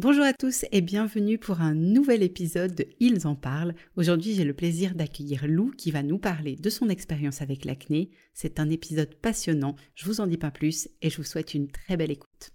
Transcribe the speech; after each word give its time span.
Bonjour 0.00 0.24
à 0.24 0.32
tous 0.32 0.64
et 0.70 0.80
bienvenue 0.80 1.38
pour 1.38 1.60
un 1.60 1.74
nouvel 1.74 2.22
épisode 2.22 2.72
de 2.72 2.86
Ils 3.00 3.26
en 3.26 3.34
parlent. 3.34 3.74
Aujourd'hui, 3.96 4.32
j'ai 4.32 4.44
le 4.44 4.54
plaisir 4.54 4.94
d'accueillir 4.94 5.48
Lou 5.48 5.72
qui 5.76 5.90
va 5.90 6.04
nous 6.04 6.18
parler 6.18 6.54
de 6.54 6.70
son 6.70 6.88
expérience 6.88 7.42
avec 7.42 7.64
l'acné. 7.64 8.10
C'est 8.32 8.60
un 8.60 8.70
épisode 8.70 9.16
passionnant, 9.16 9.74
je 9.96 10.06
vous 10.06 10.20
en 10.20 10.28
dis 10.28 10.38
pas 10.38 10.52
plus 10.52 10.88
et 11.02 11.10
je 11.10 11.16
vous 11.16 11.24
souhaite 11.24 11.52
une 11.52 11.66
très 11.66 11.96
belle 11.96 12.12
écoute. 12.12 12.52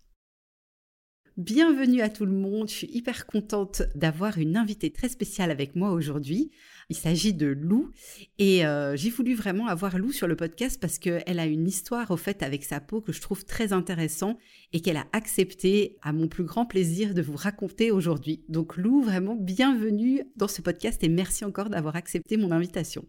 Bienvenue 1.38 2.02
à 2.02 2.10
tout 2.10 2.28
le 2.28 2.32
monde, 2.32 2.70
je 2.70 2.76
suis 2.76 2.92
hyper 2.96 3.26
contente 3.26 3.82
d'avoir 3.96 4.38
une 4.38 4.56
invitée 4.56 4.92
très 4.92 5.10
spéciale 5.10 5.50
avec 5.50 5.76
moi 5.76 5.90
aujourd'hui. 5.90 6.52
Il 6.90 6.96
s'agit 6.96 7.34
de 7.34 7.48
Lou 7.48 7.90
et 8.38 8.68
euh, 8.68 8.96
j'ai 8.96 9.10
voulu 9.10 9.34
vraiment 9.34 9.66
avoir 9.66 9.98
Lou 9.98 10.12
sur 10.12 10.28
le 10.28 10.36
podcast 10.36 10.80
parce 10.80 11.00
qu'elle 11.00 11.40
a 11.40 11.48
une 11.48 11.68
histoire 11.68 12.12
au 12.12 12.18
fait 12.18 12.44
avec 12.44 12.64
sa 12.64 12.80
peau 12.80 13.02
que 13.02 13.12
je 13.12 13.20
trouve 13.20 13.46
très 13.46 13.74
intéressant 13.74 14.38
et 14.74 14.82
qu'elle 14.82 14.98
a 14.98 15.08
accepté 15.12 15.98
à 16.04 16.14
mon 16.14 16.28
plus 16.28 16.44
grand 16.44 16.68
plaisir 16.68 17.16
de 17.16 17.24
vous 17.24 17.36
raconter 17.36 17.90
aujourd'hui. 17.90 18.46
Donc 18.48 18.78
Lou, 18.78 19.02
vraiment 19.02 19.36
bienvenue 19.36 20.22
dans 20.36 20.48
ce 20.48 20.62
podcast 20.62 21.04
et 21.04 21.10
merci 21.10 21.46
encore 21.46 21.72
d'avoir 21.72 21.96
accepté 21.96 22.38
mon 22.38 22.52
invitation. 22.52 23.06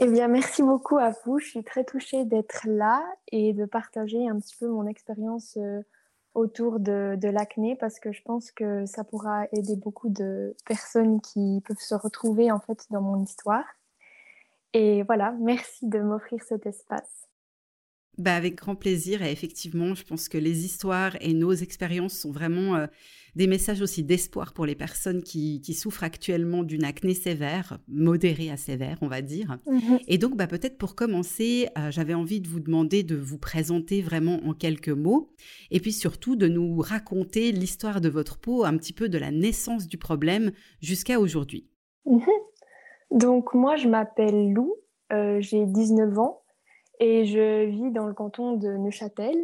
Eh 0.00 0.08
bien, 0.08 0.26
merci 0.26 0.64
beaucoup 0.64 0.98
à 0.98 1.12
vous. 1.24 1.38
Je 1.38 1.46
suis 1.46 1.62
très 1.62 1.84
touchée 1.84 2.24
d'être 2.24 2.66
là 2.66 3.00
et 3.30 3.52
de 3.52 3.64
partager 3.64 4.26
un 4.26 4.40
petit 4.40 4.56
peu 4.58 4.66
mon 4.66 4.88
expérience. 4.88 5.56
Euh, 5.56 5.82
autour 6.34 6.80
de, 6.80 7.18
l'acné 7.22 7.76
parce 7.76 7.98
que 8.00 8.12
je 8.12 8.22
pense 8.22 8.50
que 8.50 8.86
ça 8.86 9.04
pourra 9.04 9.46
aider 9.52 9.76
beaucoup 9.76 10.08
de 10.08 10.56
personnes 10.66 11.20
qui 11.20 11.62
peuvent 11.66 11.80
se 11.80 11.94
retrouver 11.94 12.50
en 12.50 12.60
fait 12.60 12.86
dans 12.90 13.02
mon 13.02 13.22
histoire. 13.22 13.64
Et 14.72 15.02
voilà, 15.02 15.34
merci 15.40 15.88
de 15.88 16.00
m'offrir 16.00 16.42
cet 16.42 16.66
espace. 16.66 17.28
Bah 18.18 18.34
avec 18.34 18.56
grand 18.56 18.74
plaisir 18.74 19.22
et 19.22 19.32
effectivement, 19.32 19.94
je 19.94 20.04
pense 20.04 20.28
que 20.28 20.36
les 20.36 20.64
histoires 20.66 21.16
et 21.20 21.32
nos 21.32 21.52
expériences 21.52 22.14
sont 22.14 22.30
vraiment 22.30 22.76
euh, 22.76 22.86
des 23.34 23.46
messages 23.46 23.80
aussi 23.80 24.04
d'espoir 24.04 24.52
pour 24.52 24.66
les 24.66 24.74
personnes 24.74 25.22
qui, 25.22 25.60
souffrent 25.72 26.04
actuellement 26.04 26.62
d'une 26.62 26.84
acné 26.84 27.14
sévère, 27.14 27.78
modérée 27.88 28.50
à 28.50 28.56
sévère, 28.56 28.98
on 29.00 29.08
va 29.08 29.22
dire. 29.22 29.58
Mhm. 29.66 29.98
Et 30.06 30.18
donc, 30.18 30.36
bah, 30.36 30.46
peut-être 30.46 30.76
pour 30.76 30.94
commencer, 30.94 31.68
euh, 31.78 31.90
j'avais 31.90 32.14
envie 32.14 32.40
de 32.40 32.48
vous 32.48 32.60
demander 32.60 33.02
de 33.02 33.16
vous 33.16 33.38
présenter 33.38 34.02
vraiment 34.02 34.38
en 34.44 34.52
quelques 34.52 34.90
mots 34.90 35.30
et 35.70 35.80
puis 35.80 35.92
surtout 35.92 36.36
de 36.36 36.46
nous 36.46 36.78
raconter 36.78 37.52
l'histoire 37.52 38.00
de 38.00 38.10
votre 38.10 38.38
peau, 38.38 38.64
un 38.64 38.76
petit 38.76 38.92
peu 38.92 39.08
de 39.08 39.18
la 39.18 39.30
naissance 39.30 39.88
du 39.88 39.96
problème 39.96 40.52
jusqu'à 40.80 41.18
aujourd'hui. 41.18 41.66
Mhm. 42.04 42.22
Donc, 43.12 43.54
moi, 43.54 43.76
je 43.76 43.88
m'appelle 43.88 44.52
Lou, 44.52 44.74
euh, 45.12 45.40
j'ai 45.40 45.66
19 45.66 46.18
ans 46.18 46.42
et 47.00 47.24
je 47.24 47.66
vis 47.66 47.90
dans 47.92 48.06
le 48.06 48.14
canton 48.14 48.56
de 48.56 48.68
Neuchâtel. 48.76 49.36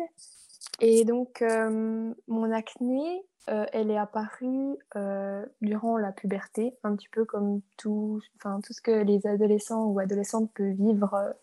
Et 0.80 1.04
donc, 1.04 1.42
euh, 1.42 2.12
mon 2.28 2.52
acné, 2.52 3.22
euh, 3.48 3.66
elle 3.72 3.90
est 3.90 3.98
apparue 3.98 4.76
euh, 4.96 5.44
durant 5.60 5.96
la 5.96 6.12
puberté, 6.12 6.74
un 6.84 6.94
petit 6.96 7.08
peu 7.08 7.24
comme 7.24 7.60
tout, 7.76 8.20
tout 8.40 8.72
ce 8.72 8.80
que 8.80 8.90
les 8.90 9.26
adolescents 9.26 9.86
ou 9.86 9.98
adolescentes 9.98 10.52
peuvent 10.54 10.74
vivre 10.74 11.34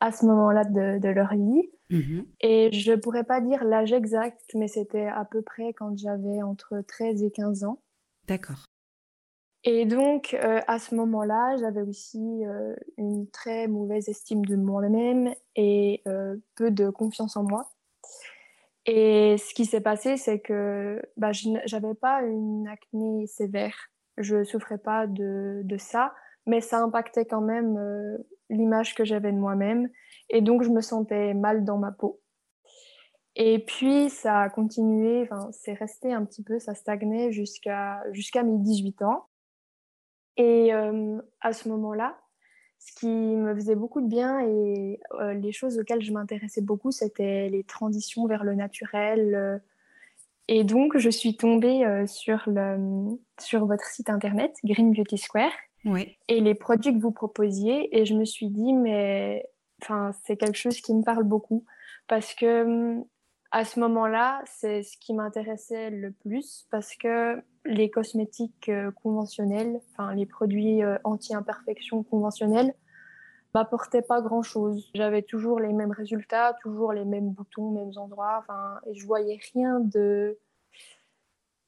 à 0.00 0.12
ce 0.12 0.26
moment-là 0.26 0.64
de, 0.64 1.08
leur 1.08 1.34
vie. 1.34 1.70
Mhm. 1.90 2.26
Et 2.40 2.72
je 2.72 2.92
ne 2.92 2.96
pourrais 2.96 3.24
pas 3.24 3.40
dire 3.40 3.64
l'âge 3.64 3.92
exact, 3.92 4.42
mais 4.54 4.68
c'était 4.68 5.06
à 5.06 5.24
peu 5.24 5.42
près 5.42 5.72
quand 5.72 5.96
j'avais 5.96 6.42
entre 6.42 6.82
13 6.86 7.22
et 7.22 7.30
15 7.30 7.64
ans. 7.64 7.80
D'accord. 8.26 8.66
Et 9.68 9.84
donc, 9.84 10.34
euh, 10.34 10.60
à 10.68 10.78
ce 10.78 10.94
moment-là, 10.94 11.56
j'avais 11.56 11.82
aussi 11.82 12.44
euh, 12.44 12.76
une 12.98 13.28
très 13.28 13.66
mauvaise 13.66 14.08
estime 14.08 14.44
de 14.44 14.54
moi-même 14.54 15.34
et 15.56 16.02
euh, 16.06 16.36
peu 16.54 16.70
de 16.70 16.88
confiance 16.88 17.36
en 17.36 17.42
moi. 17.42 17.68
Et 18.86 19.36
ce 19.38 19.52
qui 19.52 19.64
s'est 19.66 19.80
passé, 19.80 20.16
c'est 20.16 20.38
que 20.40 21.02
bah, 21.16 21.32
je 21.32 21.48
n'avais 21.50 21.94
pas 21.94 22.22
une 22.22 22.68
acné 22.68 23.26
sévère. 23.26 23.76
Je 24.16 24.44
souffrais 24.44 24.78
pas 24.78 25.06
de, 25.06 25.62
de, 25.64 25.76
ça, 25.76 26.14
mais 26.46 26.60
ça 26.60 26.80
impactait 26.80 27.26
quand 27.26 27.40
même 27.40 27.78
l'image 28.48 28.94
que 28.94 29.04
j'avais 29.04 29.32
de 29.32 29.38
moi-même. 29.38 29.90
Et 30.30 30.40
donc, 30.40 30.62
je 30.62 30.70
me 30.70 30.80
sentais 30.80 31.34
mal 31.34 31.64
dans 31.64 31.78
ma 31.78 31.92
peau. 31.92 32.20
Et 33.34 33.58
puis, 33.58 34.08
ça 34.08 34.40
a 34.40 34.48
continué, 34.48 35.28
c'est 35.52 35.74
resté 35.74 36.12
un 36.12 36.24
petit 36.24 36.42
peu, 36.42 36.58
ça 36.58 36.74
stagnait 36.74 37.32
jusqu'à 37.32 38.02
jusqu'à 38.12 38.42
mes 38.42 38.56
18 38.56 39.02
ans. 39.02 39.26
Et 40.38 40.72
euh, 40.72 41.20
à 41.40 41.52
ce 41.52 41.68
moment-là, 41.68 42.18
ce 42.86 42.92
qui 43.00 43.08
me 43.08 43.54
faisait 43.54 43.74
beaucoup 43.74 44.00
de 44.00 44.06
bien 44.06 44.40
et 44.40 45.00
euh, 45.20 45.34
les 45.34 45.52
choses 45.52 45.78
auxquelles 45.78 46.02
je 46.02 46.12
m'intéressais 46.12 46.60
beaucoup, 46.60 46.92
c'était 46.92 47.48
les 47.48 47.64
transitions 47.64 48.26
vers 48.26 48.44
le 48.44 48.54
naturel. 48.54 49.34
Euh. 49.34 49.58
et 50.46 50.62
donc, 50.62 50.96
je 50.96 51.10
suis 51.10 51.36
tombée 51.36 51.84
sur, 52.06 52.44
le, 52.46 53.18
sur 53.40 53.66
votre 53.66 53.84
site 53.86 54.08
internet, 54.08 54.54
Green 54.64 54.92
Beauty 54.92 55.18
Square, 55.18 55.52
et 56.28 56.40
les 56.40 56.54
produits 56.54 56.92
que 56.92 57.00
vous 57.00 57.12
proposiez. 57.12 57.96
Et 57.96 58.06
je 58.06 58.14
me 58.14 58.24
suis 58.24 58.48
dit, 58.48 58.72
mais 58.72 59.44
c'est 60.24 60.36
quelque 60.36 60.58
chose 60.58 60.80
qui 60.80 60.94
me 60.94 61.02
parle 61.02 61.24
beaucoup. 61.24 61.64
Parce 62.06 62.34
que 62.34 63.04
à 63.50 63.64
ce 63.64 63.80
moment-là, 63.80 64.42
c'est 64.46 64.82
ce 64.82 64.96
qui 64.98 65.14
m'intéressait 65.14 65.90
le 65.90 66.12
plus 66.12 66.66
parce 66.70 66.94
que 66.96 67.42
les 67.66 67.90
cosmétiques 67.90 68.68
euh, 68.68 68.90
conventionnels, 68.90 69.80
enfin 69.90 70.14
les 70.14 70.26
produits 70.26 70.82
euh, 70.82 70.98
anti-imperfection 71.04 72.02
conventionnels, 72.02 72.74
m'apportaient 73.54 74.02
pas 74.02 74.20
grand-chose. 74.20 74.90
J'avais 74.94 75.22
toujours 75.22 75.60
les 75.60 75.72
mêmes 75.72 75.92
résultats, 75.92 76.54
toujours 76.62 76.92
les 76.92 77.04
mêmes 77.04 77.30
boutons, 77.30 77.70
mêmes 77.70 77.92
endroits, 77.96 78.36
enfin, 78.38 78.80
et 78.86 78.94
je 78.94 79.06
voyais 79.06 79.38
rien 79.54 79.80
de 79.80 80.38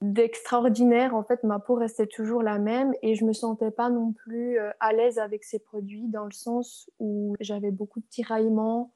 d'extraordinaire. 0.00 1.16
En 1.16 1.24
fait, 1.24 1.42
ma 1.42 1.58
peau 1.58 1.74
restait 1.74 2.06
toujours 2.06 2.42
la 2.42 2.58
même 2.58 2.94
et 3.02 3.16
je 3.16 3.24
me 3.24 3.32
sentais 3.32 3.72
pas 3.72 3.90
non 3.90 4.12
plus 4.12 4.58
euh, 4.58 4.70
à 4.78 4.92
l'aise 4.92 5.18
avec 5.18 5.42
ces 5.42 5.58
produits 5.58 6.06
dans 6.06 6.24
le 6.24 6.30
sens 6.30 6.88
où 7.00 7.34
j'avais 7.40 7.72
beaucoup 7.72 7.98
de 7.98 8.06
tiraillements, 8.08 8.92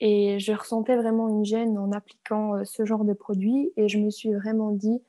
et 0.00 0.38
je 0.38 0.52
ressentais 0.52 0.96
vraiment 0.96 1.28
une 1.28 1.44
gêne 1.44 1.76
en 1.76 1.92
appliquant 1.92 2.64
ce 2.64 2.86
genre 2.86 3.04
de 3.04 3.12
produit. 3.12 3.70
Et 3.76 3.88
je 3.88 3.98
me 3.98 4.08
suis 4.08 4.32
vraiment 4.32 4.70
dit, 4.70 5.02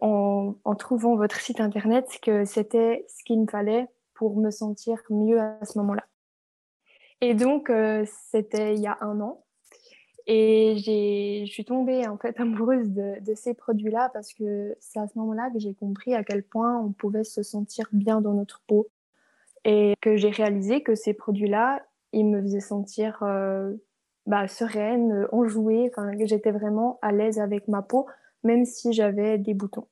en, 0.00 0.74
trouvant 0.78 1.16
votre 1.16 1.40
site 1.40 1.60
internet, 1.60 2.06
que 2.22 2.44
c'était 2.44 3.04
ce 3.08 3.24
qu'il 3.24 3.40
me 3.40 3.46
fallait 3.46 3.88
pour 4.14 4.36
me 4.36 4.50
sentir 4.50 5.00
mieux 5.10 5.40
à 5.40 5.58
ce 5.64 5.78
moment-là. 5.78 6.04
Et 7.20 7.34
donc, 7.34 7.70
euh, 7.70 8.04
c'était 8.30 8.74
il 8.74 8.80
y 8.80 8.86
a 8.86 8.98
un 9.00 9.20
an. 9.20 9.44
Et 10.26 10.76
je 11.46 11.50
suis 11.50 11.64
tombée 11.64 12.06
en 12.06 12.16
fait 12.16 12.38
amoureuse 12.40 12.90
de, 12.90 13.34
ces 13.34 13.54
produits-là 13.54 14.10
parce 14.12 14.32
que 14.32 14.76
c'est 14.80 14.98
à 14.98 15.06
ce 15.08 15.18
moment-là 15.18 15.50
que 15.50 15.58
j'ai 15.58 15.74
compris 15.74 16.14
à 16.14 16.24
quel 16.24 16.42
point 16.42 16.78
on 16.78 16.92
pouvait 16.92 17.24
se 17.24 17.42
sentir 17.42 17.88
bien 17.92 18.20
dans 18.20 18.34
notre 18.34 18.62
peau. 18.66 18.88
Et 19.64 19.94
que 20.00 20.16
j'ai 20.16 20.30
réalisé 20.30 20.82
que 20.82 20.94
ces 20.94 21.12
produits-là, 21.12 21.82
ils 22.12 22.24
me 22.24 22.40
faisaient 22.40 22.60
sentir 22.60 23.22
euh, 23.22 23.74
bah, 24.26 24.48
sereine, 24.48 25.26
enjouée, 25.32 25.90
que 25.94 26.26
j'étais 26.26 26.50
vraiment 26.50 26.98
à 27.02 27.12
l'aise 27.12 27.38
avec 27.38 27.68
ma 27.68 27.82
peau, 27.82 28.06
même 28.42 28.64
si 28.64 28.92
j'avais 28.92 29.38
des 29.38 29.54
boutons. 29.54 29.86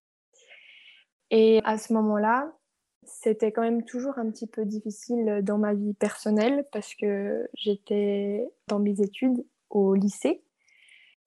Et 1.30 1.60
à 1.64 1.78
ce 1.78 1.92
moment-là, 1.92 2.52
c'était 3.04 3.52
quand 3.52 3.62
même 3.62 3.84
toujours 3.84 4.18
un 4.18 4.30
petit 4.30 4.46
peu 4.46 4.64
difficile 4.64 5.40
dans 5.42 5.58
ma 5.58 5.74
vie 5.74 5.94
personnelle 5.94 6.66
parce 6.72 6.94
que 6.94 7.48
j'étais 7.54 8.46
dans 8.66 8.78
mes 8.78 9.00
études 9.00 9.44
au 9.70 9.94
lycée 9.94 10.42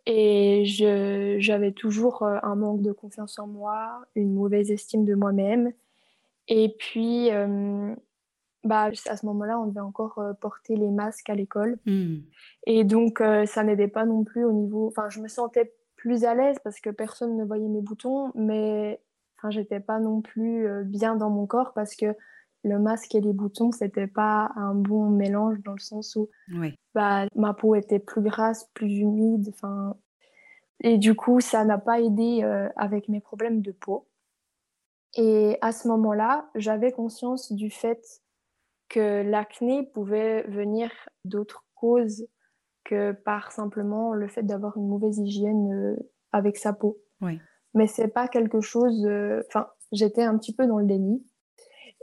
et 0.06 0.64
j'avais 0.66 1.72
toujours 1.72 2.24
euh, 2.24 2.38
un 2.42 2.56
manque 2.56 2.82
de 2.82 2.92
confiance 2.92 3.38
en 3.38 3.48
moi, 3.48 4.04
une 4.16 4.34
mauvaise 4.34 4.72
estime 4.72 5.06
de 5.06 5.14
moi-même. 5.14 5.74
Et 6.48 6.76
puis, 6.80 7.32
euh, 7.32 7.94
bah, 8.64 8.90
à 9.08 9.18
ce 9.18 9.26
moment-là, 9.26 9.60
on 9.60 9.68
devait 9.68 9.80
encore 9.80 10.20
euh, 10.20 10.34
porter 10.34 10.76
les 10.76 10.92
masques 10.92 11.30
à 11.30 11.36
l'école. 11.36 11.80
Hmm. 11.86 12.18
Et 12.68 12.84
donc, 12.84 13.22
euh, 13.22 13.46
ça 13.46 13.64
n'aidait 13.64 13.88
pas 13.88 14.06
non 14.06 14.24
plus 14.24 14.46
au 14.46 14.52
niveau. 14.52 14.88
Enfin, 14.88 15.10
je 15.10 15.20
me 15.20 15.28
sentais 15.28 15.74
plus 16.01 16.25
à 16.25 16.33
l'aise 16.33 16.57
parce 16.63 16.80
que 16.80 16.89
personne 16.89 17.38
ne 17.38 17.45
voyait 17.45 17.68
mes 17.68 17.81
boutons, 17.81 18.31
mais 18.33 19.00
enfin, 19.38 19.51
j'étais 19.51 19.80
pas 19.80 20.00
non 20.00 20.21
plus 20.21 20.68
euh, 20.68 20.83
bien 20.83 21.15
dans 21.15 21.30
mon 21.30 21.45
corps 21.45 21.74
parce 21.74 21.95
que 21.95 22.15
le 22.63 22.80
masque 22.80 23.13
et 23.13 23.21
les 23.21 23.33
boutons, 23.33 23.71
c'était 23.71 24.07
pas 24.07 24.51
un 24.56 24.74
bon 24.74 25.09
mélange 25.09 25.62
dans 25.63 25.74
le 25.74 25.80
sens 25.80 26.15
où 26.15 26.30
bah, 26.95 27.25
ma 27.36 27.53
peau 27.53 27.75
était 27.75 28.00
plus 28.00 28.21
grasse, 28.21 28.68
plus 28.74 28.98
humide. 28.98 29.50
Enfin, 29.50 29.95
et 30.80 30.98
du 30.98 31.15
coup, 31.15 31.39
ça 31.39 31.63
n'a 31.65 31.77
pas 31.77 32.01
aidé 32.01 32.44
avec 32.75 33.07
mes 33.07 33.19
problèmes 33.19 33.62
de 33.62 33.71
peau. 33.71 34.07
Et 35.15 35.57
à 35.62 35.71
ce 35.71 35.88
moment-là, 35.88 36.50
j'avais 36.53 36.92
conscience 36.92 37.51
du 37.51 37.71
fait 37.71 38.21
que 38.89 39.24
l'acné 39.24 39.83
pouvait 39.83 40.44
venir 40.44 40.92
d'autres 41.25 41.65
causes 41.74 42.27
que 42.83 43.12
par 43.12 43.51
simplement 43.51 44.13
le 44.13 44.28
fait 44.28 44.44
d'avoir 44.44 44.78
une 44.78 44.88
mauvaise 44.88 45.18
hygiène 45.18 45.72
euh, 45.72 45.95
avec 46.31 46.57
sa 46.57 46.74
peau. 46.74 47.00
Oui. 47.22 47.39
Mais 47.74 47.88
c'est 47.88 48.07
pas 48.07 48.28
quelque 48.28 48.62
chose. 48.62 49.06
euh, 49.06 49.44
Enfin, 49.48 49.68
j'étais 49.92 50.24
un 50.24 50.38
petit 50.38 50.56
peu 50.56 50.68
dans 50.68 50.80
le 50.80 50.86
déni 50.86 51.25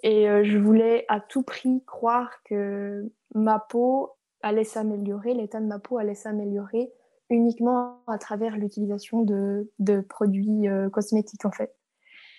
et 0.03 0.29
euh, 0.29 0.45
je 0.45 0.59
voulais 0.59 1.05
à 1.09 1.21
tout 1.21 1.43
prix 1.43 1.83
croire 1.87 2.31
que 2.45 3.11
ma 3.35 3.59
peau 3.59 4.13
allait 4.43 4.65
s'améliorer, 4.65 5.35
l'état 5.35 5.61
de 5.61 5.67
ma 5.67 5.79
peau 5.79 5.99
allait 5.99 6.15
s'améliorer 6.15 6.93
uniquement 7.31 8.03
à 8.07 8.17
travers 8.17 8.57
l'utilisation 8.57 9.23
de, 9.23 9.71
de 9.79 10.01
produits 10.01 10.69
euh, 10.69 10.89
cosmétiques 10.89 11.45
en 11.45 11.51
fait. 11.51 11.75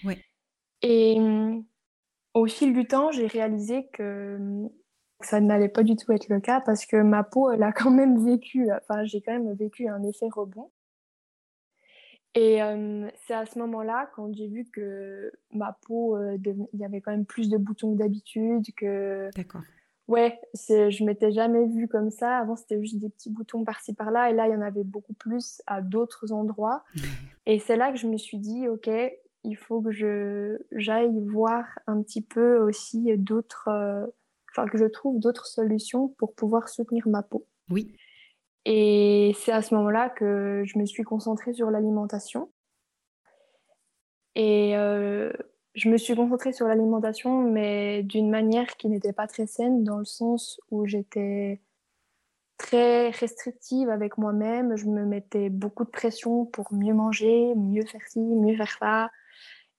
Oui. 0.06 0.16
Et 0.82 1.20
au 2.34 2.46
fil 2.46 2.74
du 2.74 2.88
temps, 2.88 3.12
j'ai 3.12 3.28
réalisé 3.28 3.88
que 3.92 4.40
ça 5.22 5.40
n'allait 5.40 5.70
pas 5.70 5.84
du 5.84 5.96
tout 5.96 6.12
être 6.12 6.30
le 6.30 6.40
cas 6.40 6.62
parce 6.62 6.86
que 6.86 7.02
ma 7.02 7.24
peau, 7.24 7.52
elle 7.52 7.64
a 7.64 7.72
quand 7.74 7.92
même 7.92 8.24
vécu, 8.26 8.70
enfin, 8.72 9.06
j'ai 9.06 9.22
quand 9.22 9.34
même 9.34 9.54
vécu 9.54 9.88
un 9.88 10.04
effet 10.04 10.28
rebond. 10.30 10.72
Et 12.36 12.62
euh, 12.62 13.10
c'est 13.26 13.34
à 13.34 13.46
ce 13.46 13.58
moment-là, 13.60 14.10
quand 14.16 14.34
j'ai 14.36 14.48
vu 14.48 14.66
que 14.72 15.32
ma 15.52 15.78
peau, 15.88 16.16
euh, 16.16 16.38
il 16.74 16.80
y 16.80 16.86
avait 16.86 17.02
quand 17.02 17.12
même 17.12 17.26
plus 17.26 17.50
de 17.50 17.58
boutons 17.58 17.94
que 17.94 17.98
d'habitude, 17.98 18.66
que 18.76 19.32
D'accord. 19.36 19.62
ouais, 20.08 20.40
je 20.54 21.04
m'étais 21.04 21.32
jamais 21.32 21.66
vue 21.66 21.88
comme 21.88 22.12
ça. 22.12 22.38
Avant, 22.38 22.56
c'était 22.56 22.80
juste 22.80 23.00
des 23.00 23.10
petits 23.10 23.32
boutons 23.32 23.64
par-ci 23.64 23.94
par-là, 23.94 24.30
et 24.30 24.34
là, 24.34 24.48
il 24.48 24.52
y 24.52 24.56
en 24.56 24.62
avait 24.62 24.84
beaucoup 24.84 25.14
plus 25.14 25.64
à 25.66 25.82
d'autres 25.82 26.32
endroits. 26.32 26.84
Et 27.48 27.58
c'est 27.58 27.78
là 27.78 27.92
que 27.92 27.98
je 27.98 28.06
me 28.06 28.18
suis 28.18 28.38
dit, 28.38 28.68
ok, 28.68 28.92
il 29.44 29.58
faut 29.58 29.82
que 29.82 29.92
je 29.92 30.60
j'aille 30.72 31.20
voir 31.26 31.66
un 31.88 32.02
petit 32.04 32.22
peu 32.22 32.60
aussi 32.60 33.18
d'autres, 33.18 33.70
euh, 33.70 34.06
enfin 34.52 34.68
que 34.68 34.78
je 34.78 34.86
trouve 34.86 35.20
d'autres 35.20 35.48
solutions 35.48 36.10
pour 36.18 36.34
pouvoir 36.34 36.70
soutenir 36.70 37.08
ma 37.08 37.24
peau. 37.24 37.48
Oui. 37.70 37.94
Et 38.66 39.36
c'est 39.40 39.52
à 39.52 39.62
ce 39.62 39.74
moment-là 39.76 40.10
que 40.10 40.64
je 40.66 40.78
me 40.78 40.86
suis 40.86 41.04
concentrée 41.04 41.54
sur 41.54 41.72
l'alimentation. 41.72 42.52
Et 44.36 44.76
euh, 44.78 45.32
je 45.76 45.90
me 45.90 45.98
suis 45.98 46.16
concentrée 46.16 46.54
sur 46.54 46.68
l'alimentation, 46.68 47.42
mais 47.42 48.04
d'une 48.04 48.30
manière 48.30 48.78
qui 48.78 48.90
n'était 48.90 49.14
pas 49.14 49.28
très 49.28 49.48
saine, 49.48 49.84
dans 49.84 49.98
le 49.98 50.06
sens 50.06 50.60
où 50.72 50.86
j'étais 50.86 51.62
très 52.58 53.10
restrictive 53.10 53.90
avec 53.90 54.18
moi-même. 54.18 54.76
Je 54.76 54.86
me 54.86 55.06
mettais 55.06 55.50
beaucoup 55.50 55.86
de 55.86 55.90
pression 55.90 56.46
pour 56.46 56.74
mieux 56.74 56.94
manger, 56.94 57.56
mieux 57.56 57.86
faire 57.86 58.06
ci, 58.08 58.20
mieux 58.20 58.56
faire 58.56 58.78
ça. 58.78 59.12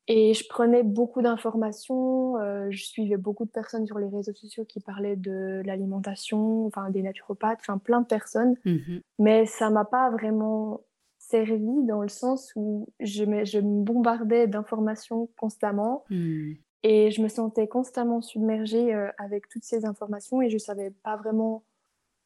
Et 0.08 0.34
je 0.34 0.44
prenais 0.48 0.82
beaucoup 0.82 1.22
d'informations. 1.22 2.36
euh, 2.38 2.66
je 2.70 2.84
suivais 2.84 3.16
beaucoup 3.16 3.44
de 3.44 3.50
personnes 3.50 3.86
sur 3.86 3.98
les 3.98 4.08
réseaux 4.08 4.34
sociaux 4.34 4.64
qui 4.64 4.80
parlaient 4.80 5.16
de 5.16 5.62
l'alimentation, 5.64 6.66
enfin 6.66 6.90
des 6.90 7.02
naturopathes, 7.02 7.60
enfin 7.60 7.78
plein 7.78 8.00
de 8.00 8.06
personnes. 8.06 8.56
Mhm. 8.64 9.02
Mais 9.18 9.46
ça 9.46 9.70
m'a 9.70 9.84
pas 9.84 10.10
vraiment 10.10 10.82
servi 11.18 11.84
dans 11.86 12.02
le 12.02 12.08
sens 12.08 12.52
où 12.56 12.88
je 13.00 13.24
me, 13.24 13.44
je 13.44 13.58
me 13.60 13.82
bombardais 13.84 14.48
d'informations 14.48 15.28
constamment 15.36 16.04
Hmm. 16.10 16.54
et 16.82 17.10
je 17.10 17.22
me 17.22 17.28
sentais 17.28 17.68
constamment 17.68 18.20
submergée 18.22 18.94
euh, 18.94 19.10
avec 19.18 19.48
toutes 19.48 19.64
ces 19.64 19.84
informations 19.86 20.42
et 20.42 20.50
je 20.50 20.58
savais 20.58 20.90
pas 20.90 21.16
vraiment 21.16 21.64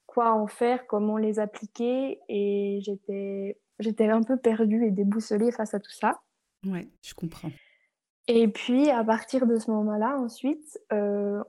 quoi 0.07 0.33
en 0.35 0.47
faire, 0.49 0.87
comment 0.87 1.19
les 1.19 1.39
appliquer 1.41 2.21
et 2.29 2.81
j'étais 2.83 3.61
j'étais 3.81 4.09
un 4.09 4.23
peu 4.23 4.37
perdue 4.39 4.87
et 4.87 4.91
déboussolée 4.93 5.53
face 5.53 5.75
à 5.75 5.81
tout 5.81 5.93
ça. 5.93 6.23
Ouais, 6.67 6.89
je 7.03 7.15
comprends. 7.15 7.51
Et 8.27 8.49
puis 8.49 8.91
à 8.91 9.05
partir 9.05 9.47
de 9.47 9.57
ce 9.59 9.71
moment-là, 9.71 10.17
ensuite, 10.19 10.79
euh, 10.93 11.43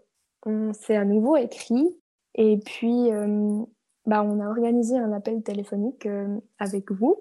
on 0.45 0.73
s'est 0.73 0.95
à 0.95 1.05
nouveau 1.05 1.37
écrit 1.37 1.87
et 2.33 2.57
puis 2.57 3.11
euh, 3.11 3.63
bah, 4.05 4.23
on 4.23 4.39
a 4.39 4.47
organisé 4.47 4.97
un 4.97 5.13
appel 5.13 5.41
téléphonique 5.41 6.05
euh, 6.05 6.37
avec 6.59 6.91
vous. 6.91 7.17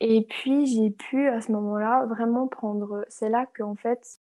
Et 0.00 0.24
puis 0.28 0.66
j'ai 0.66 0.90
pu 0.90 1.28
à 1.28 1.40
ce 1.40 1.52
moment-là 1.52 2.06
vraiment 2.06 2.46
prendre. 2.46 3.04
C'est 3.08 3.28
là 3.28 3.46
qu'en 3.54 3.74
fait, 3.74 4.18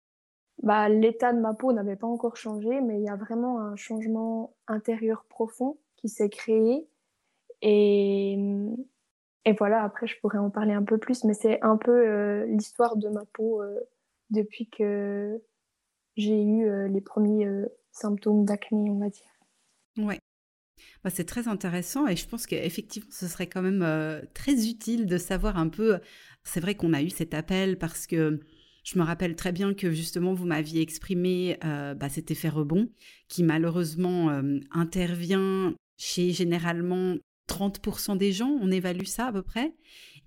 bah, 0.62 0.88
l'état 0.88 1.32
de 1.32 1.40
ma 1.40 1.55
peau 1.55 1.73
n'avait 1.73 1.96
pas 1.96 2.06
encore 2.06 2.37
changé, 2.37 2.81
mais 2.81 2.99
il 2.99 3.05
y 3.05 3.08
a 3.08 3.17
vraiment 3.17 3.61
un 3.61 3.76
changement 3.76 4.55
intérieur 4.67 5.25
profond 5.29 5.79
qui 5.96 6.08
s'est 6.08 6.31
créé. 6.31 6.88
Et, 7.62 8.38
et 9.44 9.52
voilà, 9.52 9.82
après 9.82 10.06
je 10.06 10.14
pourrais 10.20 10.38
en 10.38 10.50
parler 10.50 10.73
un 10.73 10.82
peu 10.82 10.99
plus, 10.99 11.25
mais 11.25 11.35
c'est 11.35 11.61
un 11.62 11.76
peu 11.76 11.90
euh, 11.90 12.46
l'histoire 12.46 12.96
de 12.96 13.08
ma 13.08 13.25
peau 13.32 13.62
euh, 13.62 13.79
depuis 14.31 14.69
que 14.69 15.40
j'ai 16.17 16.43
eu 16.43 16.69
euh, 16.69 16.88
les 16.88 17.00
premiers 17.00 17.49
symptômes 17.93 18.44
d'acné, 18.44 18.90
on 18.90 18.99
va 18.99 19.08
dire. 19.08 19.26
Ouais. 19.96 20.19
Bah, 21.02 21.11
c'est 21.11 21.25
très 21.25 21.49
intéressant 21.49 22.06
et 22.06 22.17
je 22.17 22.29
pense 22.29 22.46
qu'effectivement, 22.46 23.11
ce 23.11 23.26
serait 23.26 23.49
quand 23.49 23.62
même 23.62 23.85
très 24.35 24.69
utile 24.69 25.06
de 25.06 25.19
savoir 25.19 25.56
un 25.56 25.69
peu. 25.69 25.99
C'est 26.44 26.61
vrai 26.61 26.75
qu'on 26.75 26.93
a 26.93 27.02
eu 27.02 27.11
cet 27.11 27.35
appel 27.35 27.79
parce 27.79 28.06
que 28.06 28.40
je 28.85 28.99
me 28.99 29.05
rappelle 29.05 29.35
très 29.35 29.52
bien 29.52 29.75
que 29.75 29.90
justement 29.90 30.35
vous 30.35 30.46
m'aviez 30.46 30.82
exprimé 30.82 31.58
bah, 31.62 32.08
cet 32.08 32.31
effet 32.31 32.49
rebond 32.49 32.88
qui 33.29 33.43
malheureusement 33.43 34.40
intervient 34.70 35.75
chez 35.96 36.31
généralement 36.31 37.17
30% 37.49 38.17
des 38.17 38.33
gens, 38.33 38.50
on 38.61 38.71
évalue 38.71 39.05
ça 39.05 39.27
à 39.27 39.33
peu 39.33 39.43
près. 39.43 39.75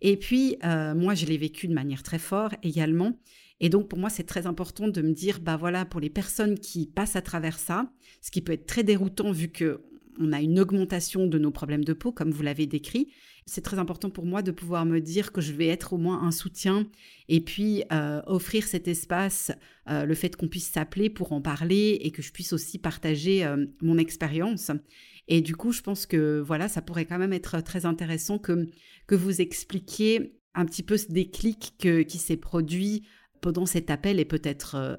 Et 0.02 0.18
puis, 0.18 0.58
euh, 0.64 0.96
moi, 0.96 1.14
je 1.14 1.26
l'ai 1.26 1.38
vécu 1.38 1.68
de 1.68 1.74
manière 1.74 2.04
très 2.04 2.20
forte 2.20 2.56
également. 2.64 3.14
Et 3.60 3.70
donc, 3.70 3.88
pour 3.88 4.00
moi, 4.00 4.10
c'est 4.10 4.24
très 4.24 4.48
important 4.48 4.88
de 4.88 5.02
me 5.02 5.14
dire, 5.14 5.40
bah 5.40 5.56
voilà, 5.56 5.86
pour 5.86 6.00
les 6.00 6.10
personnes 6.10 6.58
qui 6.58 6.88
passent 6.88 7.16
à 7.16 7.22
travers 7.22 7.60
ça, 7.60 7.92
ce 8.22 8.32
qui 8.32 8.42
peut 8.42 8.54
être 8.54 8.66
très 8.66 8.84
déroutant 8.84 9.32
vu 9.32 9.50
que 9.50 9.82
on 10.20 10.34
a 10.34 10.42
une 10.42 10.60
augmentation 10.60 11.26
de 11.26 11.38
nos 11.38 11.52
problèmes 11.52 11.86
de 11.86 11.94
peau, 11.94 12.12
comme 12.12 12.32
vous 12.32 12.44
l'avez 12.44 12.68
décrit. 12.68 13.08
C'est 13.46 13.62
très 13.62 13.80
important 13.80 14.10
pour 14.10 14.26
moi 14.26 14.42
de 14.42 14.52
pouvoir 14.52 14.86
me 14.86 15.00
dire 15.00 15.32
que 15.32 15.40
je 15.40 15.54
vais 15.54 15.68
être 15.68 15.94
au 15.94 15.98
moins 15.98 16.22
un 16.22 16.32
soutien 16.32 16.86
et 17.30 17.40
puis 17.40 17.84
euh, 17.94 18.22
offrir 18.28 18.66
cet 18.66 18.88
espace, 18.88 19.52
euh, 19.90 20.06
le 20.06 20.14
fait 20.14 20.36
qu'on 20.36 20.48
puisse 20.48 20.70
s'appeler 20.70 21.10
pour 21.10 21.32
en 21.32 21.42
parler 21.42 21.98
et 22.02 22.12
que 22.12 22.22
je 22.22 22.32
puisse 22.32 22.52
aussi 22.52 22.78
partager 22.78 23.48
mon 23.82 23.98
expérience. 23.98 24.72
Et 25.33 25.39
du 25.39 25.56
coup, 25.56 25.72
je 25.72 25.81
pense 25.81 26.06
que 26.06 26.42
voilà, 26.42 26.68
ça 26.68 26.81
pourrait 26.81 27.06
quand 27.06 27.18
même 27.18 27.31
être 27.31 27.62
très 27.62 27.86
intéressant 27.86 28.38
que, 28.38 28.68
que 29.07 29.16
vous 29.16 29.39
expliquiez 29.39 30.38
un 30.54 30.66
petit 30.66 30.83
peu 30.83 30.98
ce 30.98 31.10
déclic 31.10 31.74
qui 31.79 32.17
s'est 32.17 32.36
produit 32.36 33.08
pendant 33.39 33.65
cet 33.65 33.89
appel 33.89 34.20
et 34.20 34.25
peut-être 34.25 34.75
euh, 34.75 34.98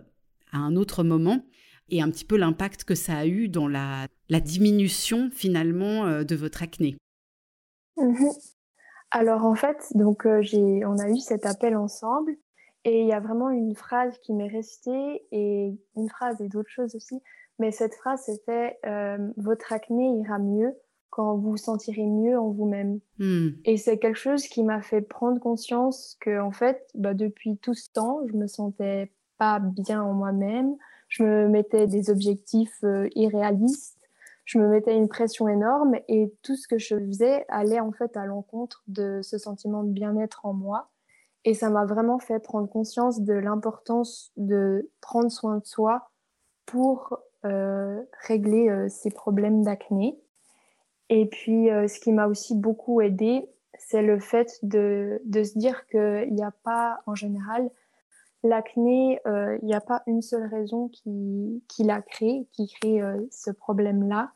à 0.51 0.57
un 0.57 0.75
autre 0.75 1.05
moment 1.05 1.45
et 1.91 2.01
un 2.01 2.11
petit 2.11 2.25
peu 2.25 2.39
l'impact 2.39 2.85
que 2.85 2.95
ça 2.95 3.19
a 3.19 3.27
eu 3.27 3.51
dans 3.51 3.69
la, 3.69 4.09
la 4.31 4.41
diminution 4.41 5.29
finalement 5.31 6.07
euh, 6.07 6.25
de 6.25 6.35
votre 6.35 6.63
acné. 6.63 6.97
Mhm. 7.99 8.31
Alors 9.11 9.45
en 9.45 9.55
fait, 9.55 9.77
donc 9.95 10.25
euh, 10.25 10.43
on 10.87 10.99
a 10.99 11.11
eu 11.11 11.19
cet 11.19 11.45
appel 11.45 11.77
ensemble 11.77 12.35
et 12.85 13.03
il 13.03 13.07
y 13.07 13.13
a 13.13 13.21
vraiment 13.21 13.51
une 13.51 13.75
phrase 13.75 14.19
qui 14.21 14.33
m'est 14.33 14.49
restée 14.49 15.27
et 15.31 15.79
une 15.95 16.09
phrase 16.09 16.41
et 16.41 16.49
d'autres 16.49 16.71
choses 16.71 16.95
aussi. 16.95 17.21
Mais 17.63 17.71
cette 17.71 17.95
phrase 17.95 18.23
c'était 18.27 18.77
euh, 18.87 19.17
votre 19.37 19.73
acné 19.73 20.19
ira 20.19 20.41
mieux 20.41 20.77
quand 21.11 21.37
vous 21.37 21.53
vous 21.53 21.57
sentirez 21.57 22.05
mieux 22.05 22.37
en 22.37 22.51
vous-même. 22.51 22.99
Hmm, 23.21 23.51
Et 23.65 23.77
c'est 23.77 24.01
quelque 24.01 24.19
chose 24.19 24.49
qui 24.49 24.65
m'a 24.65 24.83
fait 24.83 25.01
prendre 25.01 25.39
conscience 25.39 26.17
que 26.21 26.41
en 26.41 26.51
fait, 26.51 26.91
bah, 26.97 27.15
depuis 27.15 27.59
tout 27.59 27.75
ce 27.75 27.89
temps, 27.93 28.19
je 28.27 28.33
me 28.33 28.49
sentais 28.49 29.13
pas 29.39 29.61
bien 29.61 30.03
en 30.03 30.13
moi-même. 30.13 30.75
Je 31.07 31.23
me 31.23 31.47
mettais 31.47 31.87
des 31.87 32.11
objectifs 32.11 32.83
euh, 32.83 33.09
irréalistes. 33.15 34.09
Je 34.45 34.59
me 34.59 34.67
mettais 34.67 34.97
une 34.97 35.07
pression 35.07 35.47
énorme 35.47 35.95
et 36.09 36.35
tout 36.43 36.57
ce 36.57 36.67
que 36.67 36.79
je 36.79 36.99
faisais 36.99 37.45
allait 37.49 37.79
en 37.79 37.93
fait 37.93 38.17
à 38.17 38.27
l'encontre 38.27 38.83
de 38.89 39.21
ce 39.23 39.39
sentiment 39.39 39.85
de 39.85 39.93
bien-être 39.93 40.47
en 40.47 40.53
moi. 40.53 40.91
Et 41.45 41.55
ça 41.55 41.71
m'a 41.71 41.85
vraiment 41.85 42.19
fait 42.19 42.41
prendre 42.41 42.69
conscience 42.69 43.21
de 43.21 43.35
l'importance 43.35 44.33
de 44.37 44.91
prendre 45.01 45.31
soin 45.31 45.59
de 45.59 45.65
soi 45.65 46.11
pour 46.67 47.19
régler 47.45 48.69
euh, 48.71 48.89
ces 48.89 49.11
problèmes 49.11 49.63
d'acné. 49.63 50.19
Et 51.09 51.27
puis, 51.27 51.71
euh, 51.71 51.89
ce 51.89 52.01
qui 52.01 52.13
m'a 52.13 52.27
aussi 52.27 52.55
beaucoup 52.55 53.01
aidé, 53.01 53.49
c'est 53.79 54.03
le 54.03 54.19
fait 54.19 54.59
de, 54.63 55.21
de 55.25 55.43
se 55.43 55.59
dire 55.59 55.87
qu'il 55.87 56.33
n'y 56.33 56.43
a 56.43 56.53
pas, 56.63 57.01
en 57.07 57.15
général, 57.15 57.71
l'acné, 58.43 59.21
euh, 59.27 59.59
il 59.63 59.67
n'y 59.67 59.75
a 59.75 59.81
pas 59.81 60.03
une 60.07 60.23
seule 60.23 60.47
raison 60.47 60.89
qui, 60.89 61.63
qui 61.69 61.85
l'a 61.85 62.03
créé, 62.03 62.47
qui 62.53 62.67
crée 62.69 63.03
euh, 63.03 63.21
ce 63.31 63.51
problème-là, 63.51 64.33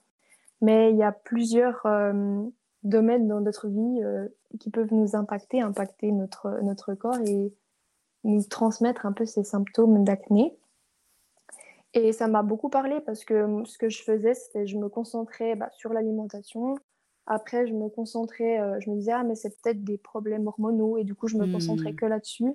mais 0.60 0.90
il 0.90 0.96
y 0.96 1.02
a 1.02 1.12
plusieurs 1.12 1.84
euh, 1.86 2.44
domaines 2.82 3.28
dans 3.28 3.40
notre 3.40 3.68
vie 3.68 4.02
euh, 4.02 4.28
qui 4.60 4.70
peuvent 4.70 4.92
nous 4.92 5.16
impacter, 5.16 5.60
impacter 5.60 6.12
notre, 6.12 6.60
notre 6.62 6.94
corps 6.94 7.18
et 7.25 7.52
nous 8.25 8.42
transmettre 8.42 9.06
un 9.06 9.12
peu 9.12 9.25
ces 9.25 9.44
symptômes 9.44 10.04
d'acné. 10.04 10.56
Et 11.95 12.12
ça 12.12 12.28
m'a 12.28 12.43
beaucoup 12.43 12.69
parlé 12.69 13.00
parce 13.00 13.25
que 13.25 13.62
ce 13.64 13.78
que 13.78 13.88
je 13.88 14.02
faisais, 14.02 14.35
c'était 14.35 14.66
je 14.66 14.76
me 14.78 14.88
concentrais 14.88 15.57
bah, 15.57 15.71
sur 15.73 15.93
l'alimentation. 15.93 16.75
Après, 17.26 17.66
je 17.66 17.73
me 17.75 17.88
concentrais, 17.88 18.61
euh, 18.61 18.78
je 18.81 18.90
me 18.90 18.97
disais, 18.97 19.12
ah, 19.12 19.25
mais 19.25 19.35
c'est 19.35 19.61
peut-être 19.62 19.83
des 19.83 19.99
problèmes 19.99 20.47
hormonaux. 20.47 20.99
Et 20.99 21.05
du 21.05 21.14
coup, 21.14 21.26
je 21.28 21.37
me 21.37 21.47
Hmm. 21.47 21.50
concentrais 21.52 21.95
que 21.95 22.07
là-dessus. 22.07 22.52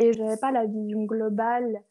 Et 0.00 0.12
je 0.14 0.22
n'avais 0.22 0.38
pas 0.38 0.52
la 0.52 0.66
vision 0.66 1.04
globale 1.04 1.82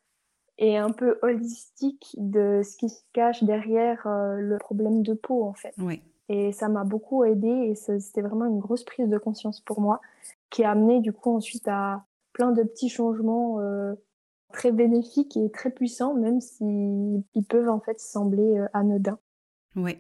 et 0.58 0.78
un 0.78 0.92
peu 0.92 1.20
holistique 1.22 2.16
de 2.18 2.62
ce 2.64 2.78
qui 2.78 2.90
se 2.90 3.02
cache 3.14 3.44
derrière 3.44 4.04
le 4.08 4.58
problème 4.58 5.04
de 5.04 5.14
peau 5.14 5.44
en 5.44 5.54
fait. 5.54 5.76
Oui. 5.78 6.02
Et 6.30 6.52
ça 6.52 6.70
m'a 6.70 6.84
beaucoup 6.84 7.24
aidé 7.24 7.48
et 7.48 7.76
c'était 7.76 8.22
vraiment 8.22 8.46
une 8.46 8.60
grosse 8.60 8.84
prise 8.84 9.10
de 9.10 9.18
conscience 9.18 9.62
pour 9.62 9.82
moi 9.82 10.02
qui 10.50 10.64
a 10.64 10.72
amené 10.72 11.00
du 11.02 11.14
coup 11.14 11.32
ensuite 11.36 11.68
à 11.68 12.06
plein 12.34 12.52
de 12.52 12.64
petits 12.64 12.90
changements 12.90 13.60
très 14.52 14.72
bénéfiques 14.72 15.38
et 15.38 15.52
très 15.52 15.72
puissants, 15.72 16.16
même 16.16 16.42
s'ils 16.42 17.46
peuvent 17.48 17.70
en 17.70 17.80
fait 17.80 18.00
sembler 18.00 18.66
anodins. 18.74 19.20
Oui. 19.76 19.98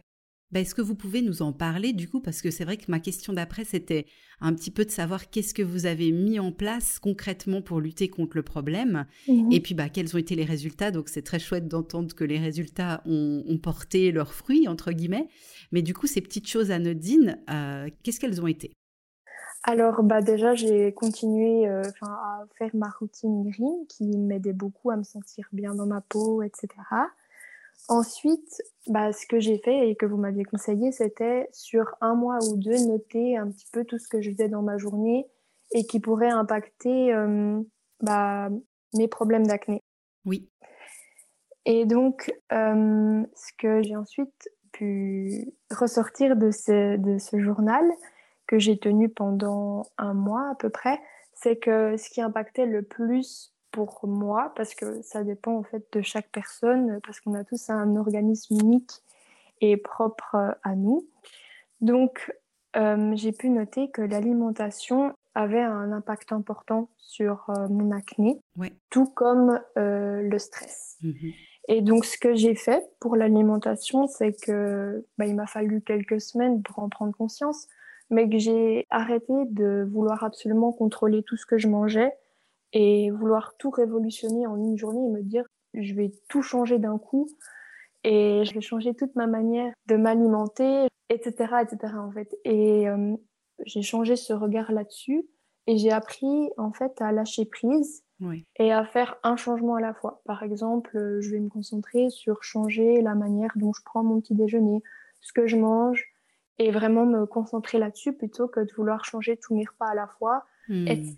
Bah, 0.51 0.61
est-ce 0.61 0.73
que 0.73 0.81
vous 0.81 0.95
pouvez 0.95 1.21
nous 1.21 1.43
en 1.43 1.53
parler 1.53 1.93
du 1.93 2.09
coup? 2.09 2.21
Parce 2.21 2.41
que 2.41 2.49
c'est 2.49 2.65
vrai 2.65 2.77
que 2.77 2.89
ma 2.89 2.99
question 2.99 3.33
d'après, 3.33 3.65
c'était 3.65 4.07
un 4.41 4.53
petit 4.53 4.71
peu 4.71 4.83
de 4.83 4.89
savoir 4.89 5.29
qu'est-ce 5.29 5.53
que 5.53 5.61
vous 5.61 5.85
avez 5.85 6.11
mis 6.11 6.39
en 6.39 6.51
place 6.51 6.97
concrètement 6.97 7.61
pour 7.61 7.79
lutter 7.79 8.09
contre 8.09 8.35
le 8.35 8.41
problème. 8.41 9.05
Mmh 9.27 9.51
et 9.51 9.59
puis, 9.61 9.75
bah, 9.75 9.89
quels 9.89 10.15
ont 10.15 10.19
été 10.19 10.35
les 10.35 10.45
résultats? 10.45 10.89
Donc, 10.89 11.09
c'est 11.09 11.21
très 11.21 11.39
chouette 11.39 11.67
d'entendre 11.67 12.15
que 12.15 12.23
les 12.23 12.39
résultats 12.39 13.03
ont, 13.05 13.59
porté 13.61 14.11
leurs 14.11 14.33
fruits, 14.33 14.67
entre 14.67 14.91
guillemets. 14.91 15.27
Mais 15.71 15.81
du 15.81 15.93
coup, 15.93 16.07
ces 16.07 16.21
petites 16.21 16.47
choses 16.47 16.71
anodines, 16.71 17.37
euh, 17.49 17.87
qu'est-ce 18.03 18.19
qu'elles 18.19 18.41
ont 18.41 18.47
été? 18.47 18.71
Alors 19.63 20.03
bah 20.03 20.21
déjà 20.21 20.55
j'ai 20.55 20.93
continué 20.93 21.67
euh, 21.67 21.83
à 22.01 22.45
faire 22.57 22.71
ma 22.73 22.89
routine 22.89 23.49
green 23.49 23.85
qui 23.87 24.17
m'aidait 24.17 24.53
beaucoup 24.53 24.89
à 24.89 24.95
me 24.95 25.03
sentir 25.03 25.47
bien 25.51 25.75
dans 25.75 25.85
ma 25.85 26.01
peau, 26.01 26.41
etc. 26.43 26.67
Ensuite, 27.87 28.61
bah, 28.87 29.11
ce 29.11 29.25
que 29.25 29.39
j'ai 29.39 29.57
fait 29.57 29.89
et 29.89 29.95
que 29.95 30.05
vous 30.05 30.17
m'aviez 30.17 30.43
conseillé, 30.43 30.91
c'était 30.91 31.49
sur 31.51 31.95
un 32.01 32.13
mois 32.13 32.37
ou 32.47 32.55
deux, 32.55 32.77
noter 32.85 33.35
un 33.37 33.49
petit 33.49 33.65
peu 33.71 33.83
tout 33.83 33.97
ce 33.97 34.07
que 34.07 34.21
je 34.21 34.31
faisais 34.31 34.47
dans 34.47 34.61
ma 34.61 34.77
journée 34.77 35.25
et 35.71 35.85
qui 35.85 35.99
pourrait 35.99 36.29
impacter 36.29 37.13
euh, 37.13 37.59
bah, 38.01 38.49
mes 38.93 39.07
problèmes 39.07 39.47
d'acné. 39.47 39.81
Oui. 40.25 40.49
Et 41.65 41.85
donc, 41.85 42.31
euh, 42.51 43.23
ce 43.35 43.51
que 43.57 43.81
j'ai 43.81 43.95
ensuite 43.95 44.49
pu 44.71 45.51
ressortir 45.71 46.35
de 46.35 46.51
ce, 46.51 46.97
de 46.97 47.17
ce 47.17 47.39
journal, 47.39 47.85
que 48.49 48.57
j'ai 48.57 48.79
tenu 48.79 49.09
pendant 49.09 49.85
un 49.99 50.15
mois 50.15 50.49
à 50.49 50.55
peu 50.55 50.71
près, 50.71 50.99
c'est 51.33 51.57
que 51.57 51.97
ce 51.97 52.09
qui 52.09 52.19
impactait 52.19 52.65
le 52.65 52.81
plus 52.81 53.53
pour 53.69 53.99
moi, 54.07 54.51
parce 54.55 54.73
que 54.73 55.03
ça 55.03 55.23
dépend 55.23 55.55
en 55.57 55.61
fait 55.61 55.85
de 55.93 56.01
chaque 56.01 56.29
personne, 56.31 56.99
parce 57.05 57.19
qu'on 57.19 57.35
a 57.35 57.43
tous 57.43 57.69
un 57.69 57.95
organisme 57.95 58.55
unique 58.59 58.89
et 59.61 59.77
propre 59.77 60.33
euh, 60.33 60.51
à 60.63 60.75
nous. 60.75 61.07
Donc, 61.79 62.33
euh, 62.75 63.11
j'ai 63.15 63.31
pu 63.31 63.51
noter 63.51 63.91
que 63.91 64.01
l'alimentation 64.01 65.13
avait 65.35 65.61
un 65.61 65.91
impact 65.91 66.31
important 66.31 66.89
sur 66.97 67.51
euh, 67.51 67.67
mon 67.67 67.91
acné, 67.91 68.41
tout 68.89 69.05
comme 69.05 69.61
le 69.75 70.37
stress. 70.39 70.97
Mhm. 71.03 71.33
Et 71.67 71.81
donc, 71.81 72.03
ce 72.03 72.17
que 72.17 72.33
j'ai 72.33 72.55
fait 72.55 72.83
pour 72.99 73.15
l'alimentation, 73.15 74.07
c'est 74.07 74.33
que 74.33 75.05
bah, 75.19 75.27
il 75.27 75.35
m'a 75.35 75.45
fallu 75.45 75.81
quelques 75.81 76.19
semaines 76.19 76.63
pour 76.63 76.79
en 76.79 76.89
prendre 76.89 77.15
conscience, 77.15 77.67
mais 78.09 78.29
que 78.29 78.37
j'ai 78.37 78.87
arrêté 78.89 79.33
de 79.47 79.87
vouloir 79.91 80.23
absolument 80.23 80.71
contrôler 80.71 81.23
tout 81.23 81.37
ce 81.37 81.45
que 81.45 81.57
je 81.57 81.67
mangeais 81.67 82.11
et 82.73 83.11
vouloir 83.11 83.55
tout 83.57 83.69
révolutionner 83.69 84.47
en 84.47 84.57
une 84.57 84.77
journée 84.77 85.05
et 85.05 85.09
me 85.09 85.21
dire 85.21 85.45
je 85.73 85.93
vais 85.93 86.11
tout 86.29 86.41
changer 86.41 86.79
d'un 86.79 86.97
coup 86.97 87.27
et 88.03 88.43
je 88.45 88.53
vais 88.53 88.61
changer 88.61 88.93
toute 88.93 89.15
ma 89.15 89.27
manière 89.27 89.73
de 89.87 89.95
m'alimenter, 89.95 90.87
etc., 91.09 91.55
etc. 91.61 91.93
en 91.97 92.11
fait. 92.11 92.35
Et 92.45 92.87
euh, 92.87 93.15
j'ai 93.65 93.81
changé 93.81 94.15
ce 94.15 94.33
regard 94.33 94.71
là-dessus 94.71 95.25
et 95.67 95.77
j'ai 95.77 95.91
appris 95.91 96.49
en 96.57 96.71
fait 96.71 96.99
à 97.01 97.11
lâcher 97.11 97.45
prise 97.45 98.03
et 98.57 98.73
à 98.73 98.83
faire 98.83 99.17
un 99.23 99.37
changement 99.37 99.75
à 99.75 99.81
la 99.81 99.93
fois. 99.93 100.21
Par 100.25 100.43
exemple, 100.43 100.97
euh, 100.97 101.21
je 101.21 101.31
vais 101.31 101.39
me 101.39 101.49
concentrer 101.49 102.09
sur 102.09 102.43
changer 102.43 103.01
la 103.01 103.15
manière 103.15 103.51
dont 103.55 103.71
je 103.71 103.81
prends 103.85 104.03
mon 104.03 104.19
petit 104.19 104.35
déjeuner, 104.35 104.81
ce 105.21 105.31
que 105.31 105.47
je 105.47 105.55
mange 105.55 106.08
et 106.59 106.71
vraiment 106.71 107.05
me 107.05 107.25
concentrer 107.25 107.79
là-dessus 107.79 108.13
plutôt 108.13 108.47
que 108.47 108.59
de 108.59 108.71
vouloir 108.73 109.05
changer 109.05 109.37
tous 109.37 109.55
mes 109.55 109.65
repas 109.65 109.87
à 109.87 109.95
la 109.95 110.07
fois, 110.07 110.43
hmm. 110.67 110.87
etc. 110.87 111.17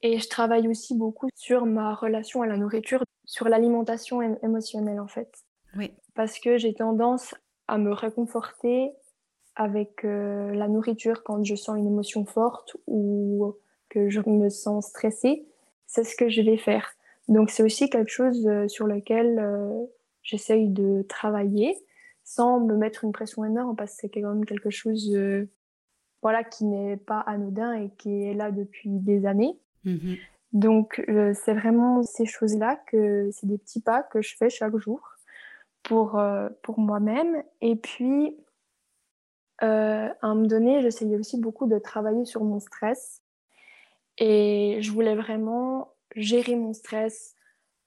Et 0.00 0.20
je 0.20 0.28
travaille 0.28 0.68
aussi 0.68 0.96
beaucoup 0.96 1.28
sur 1.34 1.66
ma 1.66 1.94
relation 1.94 2.42
à 2.42 2.46
la 2.46 2.56
nourriture, 2.56 3.02
sur 3.24 3.48
l'alimentation 3.48 4.22
émotionnelle 4.42 5.00
en 5.00 5.08
fait. 5.08 5.42
Oui. 5.76 5.92
Parce 6.14 6.38
que 6.38 6.56
j'ai 6.56 6.72
tendance 6.72 7.34
à 7.66 7.78
me 7.78 7.92
réconforter 7.92 8.92
avec 9.56 10.04
euh, 10.04 10.54
la 10.54 10.68
nourriture 10.68 11.24
quand 11.24 11.44
je 11.44 11.56
sens 11.56 11.76
une 11.76 11.88
émotion 11.88 12.24
forte 12.24 12.76
ou 12.86 13.54
que 13.88 14.08
je 14.08 14.20
me 14.26 14.48
sens 14.48 14.86
stressée. 14.86 15.46
C'est 15.86 16.04
ce 16.04 16.14
que 16.14 16.28
je 16.28 16.42
vais 16.42 16.58
faire. 16.58 16.94
Donc 17.26 17.50
c'est 17.50 17.64
aussi 17.64 17.90
quelque 17.90 18.10
chose 18.10 18.46
euh, 18.46 18.68
sur 18.68 18.86
lequel 18.86 19.38
euh, 19.40 19.84
j'essaye 20.22 20.68
de 20.68 21.02
travailler 21.08 21.76
sans 22.28 22.60
me 22.60 22.76
mettre 22.76 23.04
une 23.04 23.12
pression 23.12 23.44
énorme 23.44 23.74
parce 23.76 23.92
que 23.92 24.00
c'est 24.02 24.10
quand 24.10 24.34
même 24.34 24.44
quelque 24.44 24.70
chose 24.70 25.16
voilà, 26.22 26.44
qui 26.44 26.64
n'est 26.64 26.96
pas 26.96 27.20
anodin 27.20 27.72
et 27.74 27.90
qui 27.96 28.24
est 28.24 28.34
là 28.34 28.50
depuis 28.50 28.90
des 28.90 29.26
années. 29.26 29.58
Mmh 29.84 30.14
Donc, 30.52 31.04
euh, 31.08 31.32
c'est 31.34 31.54
vraiment 31.54 32.02
ces 32.02 32.26
choses-là 32.26 32.76
que 32.86 33.30
c'est 33.32 33.46
des 33.46 33.58
petits 33.58 33.80
pas 33.80 34.02
que 34.02 34.20
je 34.20 34.36
fais 34.36 34.50
chaque 34.50 34.76
jour 34.78 35.00
pour, 35.82 36.18
euh, 36.18 36.48
pour 36.62 36.80
moi-même. 36.80 37.42
Et 37.60 37.76
puis, 37.76 38.36
euh, 39.62 40.08
à 40.08 40.26
un 40.26 40.34
moment 40.34 40.46
donné, 40.46 40.82
j'essayais 40.82 41.16
aussi 41.16 41.38
beaucoup 41.38 41.66
de 41.66 41.78
travailler 41.78 42.24
sur 42.24 42.42
mon 42.42 42.58
stress. 42.58 43.22
Et 44.18 44.78
je 44.80 44.90
voulais 44.90 45.14
vraiment 45.14 45.94
gérer 46.16 46.56
mon 46.56 46.72
stress, 46.72 47.36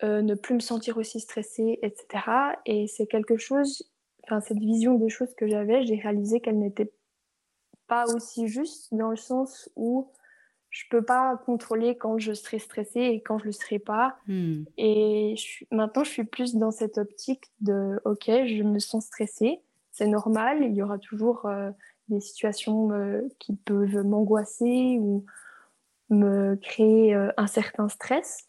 ne 0.02 0.34
plus 0.34 0.56
me 0.56 0.60
sentir 0.62 0.98
aussi 0.98 1.20
stressée, 1.20 1.78
etc. 1.82 2.24
Et 2.66 2.88
c'est 2.88 3.06
quelque 3.06 3.38
chose, 3.38 3.92
enfin, 4.32 4.42
cette 4.42 4.60
vision 4.60 4.96
des 4.96 5.10
choses 5.10 5.34
que 5.36 5.48
j'avais, 5.48 5.86
j'ai 5.86 5.96
réalisé 5.96 6.40
qu'elle 6.40 6.60
n'était 6.60 6.92
pas 7.88 8.06
aussi 8.16 8.48
juste 8.48 8.94
dans 8.94 9.10
le 9.10 9.18
sens 9.18 9.70
où 9.76 10.10
je 10.70 10.84
peux 10.90 11.02
pas 11.02 11.36
contrôler 11.46 11.98
quand 11.98 12.18
je 12.18 12.32
serai 12.32 12.58
stressée 12.58 13.02
et 13.02 13.22
quand 13.22 13.38
je 13.40 13.46
le 13.46 13.52
serai 13.52 13.78
pas. 13.78 14.16
Hmm. 14.28 14.64
Et 14.78 15.36
maintenant, 15.70 16.06
je 16.06 16.10
suis 16.10 16.24
plus 16.24 16.56
dans 16.56 16.72
cette 16.72 16.98
optique 16.98 17.52
de 17.60 18.00
OK, 18.06 18.28
je 18.28 18.64
me 18.64 18.80
sens 18.80 19.06
stressée, 19.06 19.62
c'est 19.92 20.08
normal. 20.08 20.64
Il 20.64 20.74
y 20.74 20.82
aura 20.82 20.98
toujours 20.98 21.46
euh, 21.46 21.72
des 22.08 22.22
situations 22.22 22.94
euh, 22.94 23.22
qui 23.40 23.58
peuvent 23.58 24.06
m'angoisser 24.06 24.98
ou 25.00 25.26
me 26.10 26.56
créer 26.56 27.14
euh, 27.14 27.32
un 27.36 27.48
certain 27.48 27.90
stress. 27.90 28.48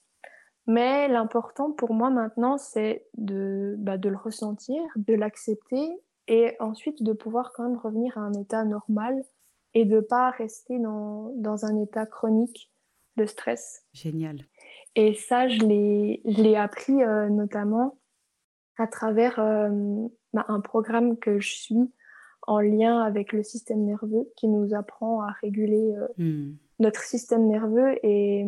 Mais 0.67 1.09
l'important 1.09 1.73
pour 1.73 1.93
moi 1.93 2.11
maintenant, 2.11 2.59
c'est 2.59 3.07
de, 3.17 3.75
bah, 3.79 3.99
de 3.99 4.09
le 4.09 4.17
ressentir, 4.17 4.81
de 4.97 5.15
l'accepter 5.15 5.91
et 6.29 6.57
ensuite 6.61 7.03
de 7.03 7.13
pouvoir 7.13 7.53
quand 7.53 7.69
même 7.69 7.79
revenir 7.79 8.17
à 8.17 8.21
un 8.21 8.33
état 8.35 8.65
normal 8.65 9.25
et 9.75 9.85
de 9.85 10.01
pas 10.01 10.31
rester 10.31 10.79
dans, 10.79 11.33
dans 11.37 11.65
un 11.65 11.81
état 11.83 12.07
chronique 12.07 12.71
de 13.17 13.27
stress. 13.27 13.85
Génial. 13.93 14.47
Et 14.95 15.15
ça, 15.15 15.49
je 15.49 15.61
l'ai 15.61 16.57
appris 16.57 17.03
euh, 17.03 17.29
notamment 17.29 17.99
à 18.79 18.87
travers 18.87 19.39
euh, 19.39 19.69
bah, 20.33 20.45
un 20.49 20.61
programme 20.61 21.19
que 21.19 21.39
je 21.39 21.55
suis 21.55 21.93
en 22.47 22.61
lien 22.61 23.01
avec 23.01 23.33
le 23.33 23.43
système 23.43 23.85
nerveux 23.85 24.31
qui 24.37 24.49
nous 24.49 24.75
apprend 24.75 25.23
à 25.23 25.33
réguler 25.43 25.95
euh, 25.95 26.09
hmm. 26.19 26.57
Notre 26.83 27.03
système 27.03 27.47
nerveux. 27.47 27.95
Et, 28.03 28.45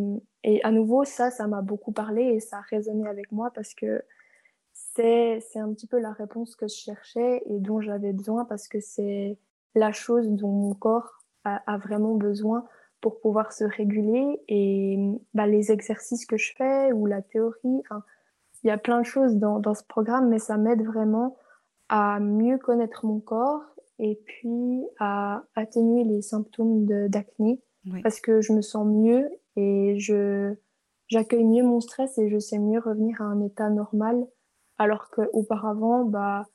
à 0.62 0.71
nouveau, 0.71 1.05
ça, 1.05 1.31
ça 1.31 1.47
m'a 1.47 1.62
beaucoup 1.62 1.93
parlé 1.93 2.23
et 2.23 2.41
ça 2.41 2.59
a 2.59 2.61
résonné 2.61 3.09
avec 3.09 3.33
moi 3.33 3.50
parce 3.55 3.75
que 3.75 4.03
c'est 4.73 5.41
un 5.57 5.73
petit 5.73 5.87
peu 5.87 5.99
la 5.99 6.12
réponse 6.12 6.55
que 6.55 6.69
je 6.69 6.75
cherchais 6.75 7.43
et 7.47 7.59
dont 7.59 7.81
j'avais 7.81 8.12
besoin 8.12 8.45
parce 8.45 8.69
que 8.69 8.79
c'est 8.81 9.38
la 9.75 9.93
chose 9.93 10.29
dont 10.29 10.53
mon 10.53 10.75
corps 10.75 11.25
a, 11.45 11.79
vraiment 11.79 12.14
besoin 12.14 12.67
pour 13.00 13.21
pouvoir 13.21 13.53
se 13.53 13.64
réguler. 13.64 14.41
Et 14.49 14.99
bah, 15.33 15.47
les 15.47 15.73
exercices 15.73 16.26
que 16.26 16.37
je 16.37 16.55
fais 16.55 16.93
ou 16.93 17.07
la 17.07 17.23
théorie, 17.23 17.83
il 18.62 18.69
y 18.69 18.71
a 18.71 18.79
plein 18.79 19.00
de 19.00 19.07
choses 19.07 19.37
dans, 19.37 19.59
dans 19.59 19.75
ce 19.75 19.85
programme, 19.85 20.29
mais 20.29 20.38
ça 20.38 20.59
m'aide 20.59 20.85
vraiment 20.85 21.37
à 21.88 22.21
mieux 22.21 22.59
connaître 22.59 23.07
mon 23.07 23.21
corps 23.21 23.64
et 23.99 24.21
puis 24.26 24.85
à 24.99 25.45
atténuer 25.55 26.05
les 26.05 26.23
symptômes 26.23 26.85
d'acné 27.09 27.61
parce 28.03 28.21
que 28.21 28.41
je 28.41 28.53
me 28.53 28.62
sens 28.62 28.87
mieux 28.87 29.29
et 29.57 29.99
je 29.99 30.55
j'accueille 31.09 31.45
mieux 31.45 31.62
mon 31.62 31.81
stress 31.81 32.17
et 32.19 32.29
je 32.29 32.38
sais 32.38 32.59
mieux 32.59 32.81
revenir 32.81 33.21
à 33.21 33.25
un 33.25 33.41
état 33.43 33.69
normal 33.71 34.26
alors 34.79 35.11
qu'auparavant 35.11 36.05
bah 36.05 36.47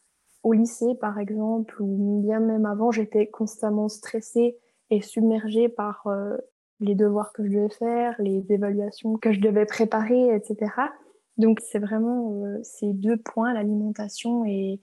au 0.44 0.54
lycée, 0.54 0.96
par 0.96 1.20
exemple, 1.20 1.82
ou 1.82 2.22
bien 2.24 2.40
même 2.40 2.66
avant, 2.66 2.92
j'étais 2.92 3.28
constamment 3.28 3.90
stressée 3.90 4.58
et 4.90 5.02
submergée 5.02 5.70
par 5.70 6.08
euh, 6.08 6.38
les 6.80 6.96
devoirs 6.96 7.34
que 7.34 7.44
je 7.44 7.50
devais 7.50 7.70
faire, 7.70 8.16
les 8.20 8.46
évaluations 8.52 9.18
que 9.18 9.34
je 9.34 9.40
devais 9.40 9.66
préparer, 9.66 10.34
etc. 10.34 10.72
Donc, 11.38 11.60
c'est 11.60 11.80
vraiment 11.80 12.44
euh, 12.46 12.60
ces 12.64 12.94
deux 12.94 13.18
points, 13.18 13.54
l'alimentation 13.54 14.46
et 14.46 14.82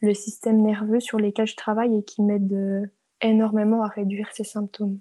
le 0.00 0.12
système 0.12 0.62
nerveux 0.62 1.00
sur 1.00 1.18
lesquels 1.18 1.46
je 1.46 1.56
travaille 1.56 1.96
et 1.96 2.02
qui 2.02 2.22
m'aident 2.22 2.52
euh, 2.52 2.86
énormément 3.20 3.82
à 3.82 3.88
réduire 3.88 4.28
ces 4.32 4.44
symptômes. 4.44 4.98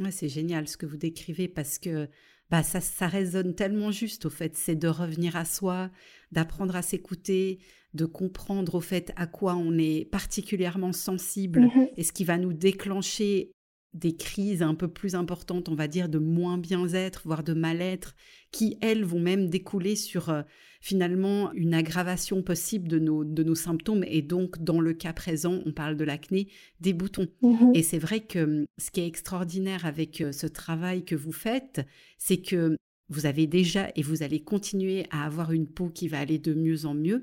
Ouais, 0.00 0.10
c'est 0.10 0.28
génial 0.28 0.66
ce 0.66 0.76
que 0.76 0.86
vous 0.86 0.96
décrivez 0.96 1.46
parce 1.46 1.78
que 1.78 2.08
bah 2.50 2.62
ça, 2.64 2.80
ça 2.80 3.06
résonne 3.06 3.54
tellement 3.54 3.92
juste 3.92 4.26
au 4.26 4.30
fait, 4.30 4.56
c'est 4.56 4.74
de 4.74 4.88
revenir 4.88 5.36
à 5.36 5.44
soi, 5.44 5.90
d'apprendre 6.32 6.74
à 6.74 6.82
s'écouter, 6.82 7.60
de 7.94 8.06
comprendre 8.06 8.74
au 8.74 8.80
fait 8.80 9.12
à 9.16 9.26
quoi 9.26 9.54
on 9.54 9.78
est 9.78 10.04
particulièrement 10.10 10.92
sensible 10.92 11.60
mmh 11.60 11.88
et 11.96 12.02
ce 12.02 12.12
qui 12.12 12.24
va 12.24 12.38
nous 12.38 12.52
déclencher 12.52 13.52
des 13.92 14.14
crises 14.14 14.62
un 14.62 14.74
peu 14.74 14.88
plus 14.88 15.14
importantes, 15.14 15.68
on 15.68 15.74
va 15.74 15.88
dire, 15.88 16.08
de 16.08 16.18
moins 16.18 16.58
bien-être, 16.58 17.22
voire 17.24 17.42
de 17.42 17.54
mal-être, 17.54 18.14
qui, 18.52 18.78
elles, 18.80 19.04
vont 19.04 19.18
même 19.18 19.48
découler 19.48 19.96
sur 19.96 20.30
euh, 20.30 20.42
finalement 20.80 21.52
une 21.52 21.74
aggravation 21.74 22.42
possible 22.42 22.88
de 22.88 22.98
nos, 22.98 23.24
de 23.24 23.42
nos 23.42 23.54
symptômes. 23.54 24.04
Et 24.06 24.22
donc, 24.22 24.62
dans 24.62 24.80
le 24.80 24.94
cas 24.94 25.12
présent, 25.12 25.60
on 25.66 25.72
parle 25.72 25.96
de 25.96 26.04
l'acné, 26.04 26.48
des 26.80 26.92
boutons. 26.92 27.28
Mmh 27.42 27.58
et 27.74 27.82
c'est 27.82 27.98
vrai 27.98 28.20
que 28.20 28.66
ce 28.78 28.90
qui 28.90 29.00
est 29.00 29.06
extraordinaire 29.06 29.84
avec 29.84 30.20
euh, 30.20 30.32
ce 30.32 30.46
travail 30.46 31.04
que 31.04 31.14
vous 31.14 31.32
faites, 31.32 31.86
c'est 32.18 32.40
que 32.40 32.76
vous 33.10 33.26
avez 33.26 33.46
déjà 33.46 33.90
et 33.96 34.02
vous 34.02 34.22
allez 34.22 34.40
continuer 34.40 35.06
à 35.10 35.26
avoir 35.26 35.52
une 35.52 35.66
peau 35.66 35.88
qui 35.88 36.08
va 36.08 36.20
aller 36.20 36.38
de 36.38 36.54
mieux 36.54 36.86
en 36.86 36.94
mieux, 36.94 37.22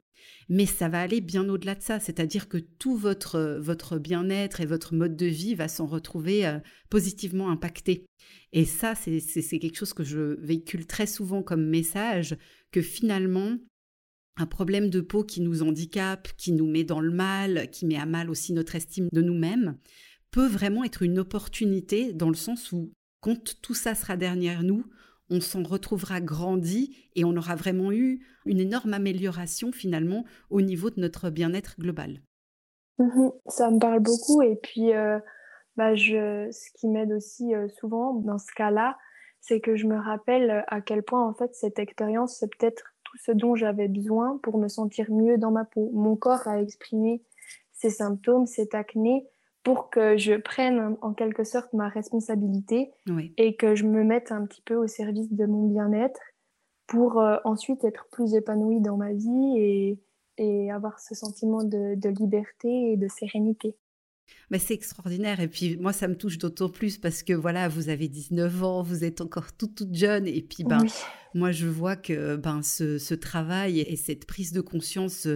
mais 0.50 0.66
ça 0.66 0.90
va 0.90 1.02
aller 1.02 1.22
bien 1.22 1.48
au-delà 1.50 1.76
de 1.76 1.82
ça, 1.82 2.00
c'est-à-dire 2.00 2.50
que 2.50 2.58
tout 2.58 2.96
votre, 2.96 3.58
votre 3.62 3.98
bien-être 3.98 4.62
et 4.62 4.66
votre 4.66 4.94
mode 4.94 5.16
de 5.16 5.26
vie 5.26 5.56
va 5.56 5.68
s'en 5.68 5.86
retrouver 5.86 6.46
euh, 6.46 6.60
positivement 6.90 7.50
impacté. 7.50 8.06
Et 8.54 8.66
ça, 8.66 8.96
c'est 8.96 9.60
quelque 9.60 9.76
chose 9.76 9.94
que 9.94 10.04
je 10.04 10.40
véhicule 10.40 10.88
très 10.88 11.06
souvent 11.06 11.44
comme 11.44 11.66
message, 11.66 12.38
que 12.72 12.82
finalement, 12.82 13.58
un 14.38 14.46
problème 14.46 14.90
de 14.90 15.02
peau 15.02 15.24
qui 15.24 15.42
nous 15.42 15.64
handicape, 15.64 16.30
qui 16.38 16.52
nous 16.52 16.68
met 16.68 16.84
dans 16.84 17.02
le 17.02 17.12
mal, 17.12 17.70
qui 17.72 17.86
met 17.86 17.98
à 17.98 18.06
mal 18.06 18.30
aussi 18.30 18.54
notre 18.54 18.76
estime 18.76 19.10
de 19.12 19.22
nous-mêmes, 19.22 19.78
peut 20.32 20.48
vraiment 20.48 20.84
être 20.84 21.02
une 21.04 21.20
opportunité 21.20 22.14
dans 22.14 22.30
le 22.30 22.36
sens 22.36 22.72
où, 22.72 22.92
quand 23.22 23.62
tout 23.62 23.74
ça 23.74 23.96
sera 23.96 24.16
derrière 24.16 24.64
nous, 24.64 24.86
on 25.30 25.42
s'en 25.42 25.64
retrouvera 25.64 26.22
grandi 26.22 26.96
et 27.16 27.26
on 27.26 27.36
aura 27.36 27.56
vraiment 27.56 27.92
eu 27.92 28.26
une 28.46 28.60
énorme 28.60 28.94
amélioration 28.94 29.72
finalement 29.72 30.24
au 30.50 30.62
niveau 30.62 30.90
de 30.90 31.02
notre 31.02 31.30
bien-être 31.30 31.76
global. 31.80 32.22
Mhm. 33.00 33.32
ça 33.48 33.70
me 33.70 33.80
parle 33.80 34.00
beaucoup 34.00 34.42
et 34.42 34.56
puis 34.56 34.94
euh, 34.94 35.20
bah, 35.78 35.96
ce 35.96 36.72
qui 36.76 36.88
m'aide 36.88 37.12
aussi 37.12 37.56
euh, 37.56 37.68
souvent 37.70 38.14
dans 38.14 38.38
ce 38.38 38.52
cas-là, 38.56 38.98
c'est 39.40 39.60
que 39.60 39.76
je 39.76 39.88
me 39.88 39.98
rappelle 39.98 40.66
à 40.68 40.82
quel 40.82 41.04
point 41.04 41.26
en 41.26 41.34
fait 41.34 41.56
cette 41.56 41.80
expérience 41.80 42.38
c'est 42.40 42.50
peut-être 42.58 42.96
tout 43.04 43.18
ce 43.18 43.32
dont 43.32 43.56
j'avais 43.56 43.88
besoin 43.88 44.40
pour 44.44 44.58
me 44.58 44.68
sentir 44.68 45.10
mieux 45.12 45.38
dans 45.38 45.52
ma 45.52 45.64
peau. 45.64 45.90
Mon 45.94 46.16
corps 46.16 46.48
a 46.48 46.62
exprimé 46.62 47.22
ses 47.72 47.92
symptômes, 47.92 48.48
cette 48.48 48.74
acné, 48.74 49.28
pour 49.64 49.90
que 49.90 50.18
je 50.18 50.34
prenne 50.34 50.98
en 51.02 51.14
quelque 51.14 51.44
sorte 51.44 51.72
ma 51.74 51.90
responsabilité 51.90 52.92
et 53.38 53.56
que 53.56 53.76
je 53.76 53.86
me 53.86 54.04
mette 54.04 54.32
un 54.32 54.46
petit 54.46 54.62
peu 54.62 54.76
au 54.76 54.88
service 54.88 55.32
de 55.32 55.46
mon 55.46 55.68
bien-être 55.68 56.20
pour 56.88 57.20
euh, 57.20 57.38
ensuite 57.44 57.84
être 57.84 58.08
plus 58.12 58.34
épanouie 58.34 58.80
dans 58.80 58.98
ma 58.98 59.12
vie 59.12 59.58
et, 59.58 60.00
et 60.38 60.72
avoir 60.72 61.00
ce 61.00 61.16
sentiment 61.16 61.64
de, 61.64 61.96
de, 61.96 62.10
liberté 62.10 62.94
et 62.94 62.98
de 62.98 63.08
sérénité. 63.10 63.76
Mais 64.50 64.60
c'est 64.60 64.74
extraordinaire. 64.74 65.40
Et 65.40 65.48
puis 65.48 65.78
moi 65.78 65.94
ça 65.94 66.08
me 66.08 66.16
touche 66.16 66.38
d'autant 66.38 66.70
plus 66.70 66.98
parce 66.98 67.24
que 67.24 67.34
voilà 67.34 67.68
vous 67.68 67.90
avez 67.90 68.08
19 68.08 68.64
ans, 68.64 68.84
vous 68.84 69.04
êtes 69.04 69.22
encore 69.22 69.54
toute 69.54 69.76
toute 69.76 69.96
jeune. 69.96 70.28
Et 70.28 70.42
puis 70.42 70.64
ben 70.64 70.86
moi 71.34 71.52
je 71.52 71.68
vois 71.68 71.96
que 71.96 72.36
ben 72.36 72.62
ce, 72.62 72.98
ce 72.98 73.14
travail 73.14 73.80
et 73.80 73.96
cette 73.96 74.26
prise 74.26 74.52
de 74.52 74.62
conscience 74.62 75.28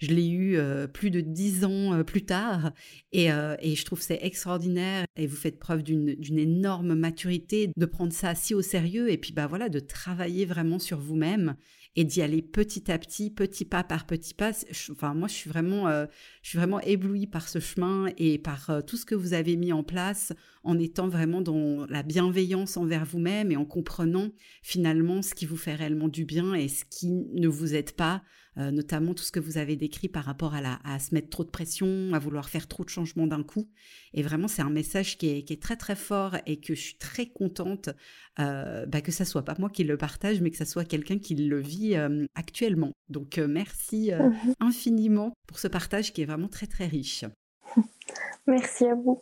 je 0.00 0.08
l'ai 0.08 0.28
eu 0.28 0.56
euh, 0.56 0.86
plus 0.86 1.10
de 1.10 1.20
dix 1.20 1.64
ans 1.64 1.94
euh, 1.94 2.02
plus 2.02 2.24
tard. 2.24 2.72
Et, 3.12 3.30
euh, 3.30 3.54
et, 3.60 3.76
je 3.76 3.84
trouve 3.84 4.00
c'est 4.00 4.18
extraordinaire. 4.22 5.04
Et 5.16 5.26
vous 5.26 5.36
faites 5.36 5.58
preuve 5.58 5.82
d'une 5.82 6.38
énorme 6.38 6.94
maturité 6.94 7.70
de 7.76 7.86
prendre 7.86 8.12
ça 8.12 8.34
si 8.34 8.54
au 8.54 8.62
sérieux. 8.62 9.10
Et 9.10 9.18
puis 9.18 9.32
bah 9.32 9.46
voilà 9.46 9.68
de 9.68 9.78
travailler 9.78 10.46
vraiment 10.46 10.78
sur 10.78 10.98
vous-même 10.98 11.54
et 11.96 12.04
d'y 12.04 12.22
aller 12.22 12.40
petit 12.40 12.90
à 12.90 12.98
petit, 12.98 13.30
petit 13.30 13.64
pas 13.64 13.82
par 13.82 14.06
petit 14.06 14.32
pas. 14.32 14.52
enfin, 14.92 15.12
moi, 15.12 15.28
je 15.28 15.34
suis 15.34 15.50
vraiment, 15.50 15.90
je 15.90 16.48
suis 16.48 16.56
vraiment 16.56 16.80
éblouie 16.80 17.26
par 17.26 17.48
ce 17.48 17.58
chemin 17.58 18.06
et 18.16 18.38
par 18.38 18.70
tout 18.86 18.96
ce 18.96 19.04
que 19.04 19.16
vous 19.16 19.34
avez 19.34 19.56
mis 19.56 19.72
en 19.72 19.82
place 19.82 20.32
en 20.62 20.78
étant 20.78 21.08
vraiment 21.08 21.40
dans 21.40 21.86
la 21.86 22.04
bienveillance 22.04 22.76
envers 22.76 23.04
vous-même 23.04 23.50
et 23.50 23.56
en 23.56 23.64
comprenant 23.64 24.30
finalement 24.62 25.20
ce 25.20 25.34
qui 25.34 25.46
vous 25.46 25.56
fait 25.56 25.74
réellement 25.74 26.08
du 26.08 26.24
bien 26.24 26.54
et 26.54 26.68
ce 26.68 26.84
qui 26.84 27.10
ne 27.10 27.48
vous 27.48 27.74
aide 27.74 27.90
pas, 27.90 28.22
euh, 28.60 28.70
notamment 28.70 29.14
tout 29.14 29.24
ce 29.24 29.32
que 29.32 29.40
vous 29.40 29.58
avez 29.58 29.74
décrit 29.74 30.08
par 30.08 30.24
rapport 30.24 30.54
à, 30.54 30.60
la, 30.60 30.78
à 30.84 30.98
se 30.98 31.14
mettre 31.14 31.30
trop 31.30 31.44
de 31.44 31.50
pression, 31.50 32.10
à 32.12 32.18
vouloir 32.18 32.48
faire 32.48 32.68
trop 32.68 32.84
de 32.84 32.88
changements 32.88 33.26
d'un 33.26 33.42
coup. 33.42 33.68
Et 34.14 34.22
vraiment, 34.22 34.46
c'est 34.46 34.62
un 34.62 34.70
message 34.70 35.18
qui 35.18 35.28
est, 35.28 35.42
qui 35.42 35.52
est, 35.52 35.62
très 35.62 35.76
très 35.76 35.96
fort 35.96 36.36
et 36.46 36.60
que 36.60 36.74
je 36.74 36.80
suis 36.80 36.98
très 36.98 37.26
contente 37.26 37.90
bah, 38.38 39.02
que 39.02 39.12
ça 39.12 39.26
soit 39.26 39.44
pas 39.44 39.54
moi 39.58 39.68
qui 39.68 39.84
le 39.84 39.98
partage, 39.98 40.40
mais 40.40 40.50
que 40.50 40.56
ça 40.56 40.64
soit 40.64 40.86
quelqu'un 40.86 41.18
qui 41.18 41.34
le 41.34 41.60
vit 41.60 41.94
actuellement. 42.34 42.92
Donc 43.10 43.36
merci 43.36 44.10
mmh 44.12 44.54
infiniment 44.60 45.34
pour 45.46 45.58
ce 45.58 45.68
partage 45.68 46.14
qui 46.14 46.22
est 46.22 46.24
vraiment 46.24 46.48
très 46.48 46.66
très 46.66 46.86
riche. 46.86 47.24
Merci 48.46 48.86
à 48.86 48.94
vous. 48.94 49.20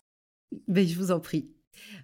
Ben, 0.67 0.87
je 0.87 0.97
vous 0.97 1.11
en 1.11 1.21
prie. 1.21 1.51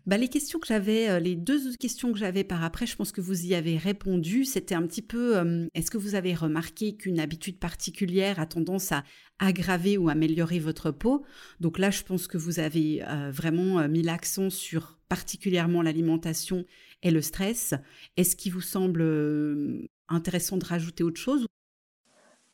Bah, 0.07 0.17
les 0.17 0.29
questions 0.29 0.59
que 0.59 0.67
j'avais, 0.67 1.21
les 1.21 1.35
deux 1.35 1.75
questions 1.77 2.13
que 2.13 2.19
j'avais 2.19 2.45
par 2.45 2.63
après, 2.63 2.87
je 2.87 2.97
pense 2.97 3.13
que 3.13 3.21
vous 3.21 3.47
y 3.47 3.55
avez 3.55 3.77
répondu. 3.77 4.45
C'était 4.45 4.75
un 4.75 4.87
petit 4.87 5.03
peu, 5.03 5.69
est-ce 5.75 5.91
que 5.91 5.99
vous 5.99 6.15
avez 6.15 6.35
remarqué 6.35 6.97
qu'une 6.97 7.21
habitude 7.21 7.59
particulière 7.59 8.39
a 8.39 8.47
tendance 8.47 8.93
à 8.93 9.05
aggraver 9.39 9.97
ou 9.99 10.09
améliorer 10.09 10.59
votre 10.59 10.91
peau? 10.91 11.25
Donc 11.61 11.79
là, 11.79 11.91
je 11.91 12.03
pense 12.03 12.27
que 12.27 12.39
vous 12.39 12.59
avez 12.59 13.03
vraiment 13.33 13.89
mis 13.89 14.03
l'accent 14.03 14.51
sur 14.51 14.99
particulièrement 15.09 15.83
l'alimentation 15.83 16.65
et 17.05 17.11
le 17.11 17.23
stress. 17.23 17.75
Est-ce 18.17 18.35
qu'il 18.35 18.53
vous 18.53 18.61
semble 18.61 19.03
euh, 19.03 19.87
intéressant 20.09 20.57
de 20.57 20.65
rajouter 20.65 21.05
autre 21.05 21.21
chose? 21.21 21.47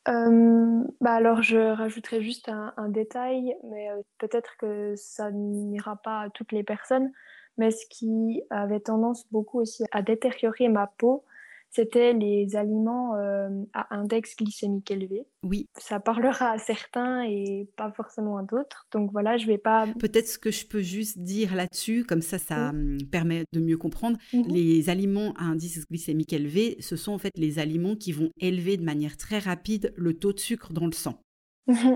Euh, 0.07 0.83
bah 0.99 1.13
alors 1.13 1.43
je 1.43 1.57
rajouterai 1.57 2.21
juste 2.21 2.49
un, 2.49 2.89
détail, 2.89 3.55
mais 3.63 3.89
peut-être 4.17 4.57
que 4.57 4.95
ça 4.95 5.31
n'ira 5.31 5.95
pas 5.95 6.21
à 6.21 6.29
toutes 6.29 6.51
les 6.51 6.63
personnes, 6.63 7.11
mais 7.57 7.71
ce 7.71 7.85
qui 7.87 8.41
avait 8.49 8.79
tendance 8.79 9.25
beaucoup 9.31 9.59
aussi 9.59 9.83
à 9.91 10.01
détériorer 10.01 10.69
ma 10.69 10.87
peau, 10.87 11.23
c'était 11.71 12.11
les 12.11 12.57
aliments 12.57 13.15
euh, 13.15 13.49
à 13.73 13.95
index 13.95 14.35
glycémique 14.35 14.91
élevé. 14.91 15.25
Oui. 15.43 15.69
Ça 15.79 16.01
parlera 16.01 16.51
à 16.51 16.57
certains 16.57 17.23
et 17.23 17.69
pas 17.77 17.91
forcément 17.91 18.37
à 18.37 18.43
d'autres. 18.43 18.87
Donc 18.91 19.11
voilà, 19.13 19.37
je 19.37 19.47
vais 19.47 19.57
pas. 19.57 19.87
Peut-être 19.97 20.27
ce 20.27 20.37
que 20.37 20.51
je 20.51 20.67
peux 20.67 20.81
juste 20.81 21.19
dire 21.19 21.55
là-dessus, 21.55 22.03
comme 22.03 22.21
ça, 22.21 22.37
ça 22.37 22.69
hum, 22.69 22.97
permet 23.09 23.45
de 23.53 23.61
mieux 23.61 23.77
comprendre. 23.77 24.17
Mhm. 24.33 24.43
Les 24.49 24.89
aliments 24.89 25.33
à 25.37 25.45
indice 25.45 25.87
glycémique 25.87 26.33
élevé, 26.33 26.75
ce 26.81 26.97
sont 26.97 27.13
en 27.13 27.17
fait 27.17 27.31
les 27.37 27.57
aliments 27.57 27.95
qui 27.95 28.11
vont 28.11 28.31
élever 28.37 28.75
de 28.75 28.83
manière 28.83 29.15
très 29.15 29.39
rapide 29.39 29.93
le 29.95 30.13
taux 30.13 30.33
de 30.33 30.39
sucre 30.39 30.73
dans 30.73 30.85
le 30.85 30.91
sang. 30.91 31.21
Mhm. 31.67 31.95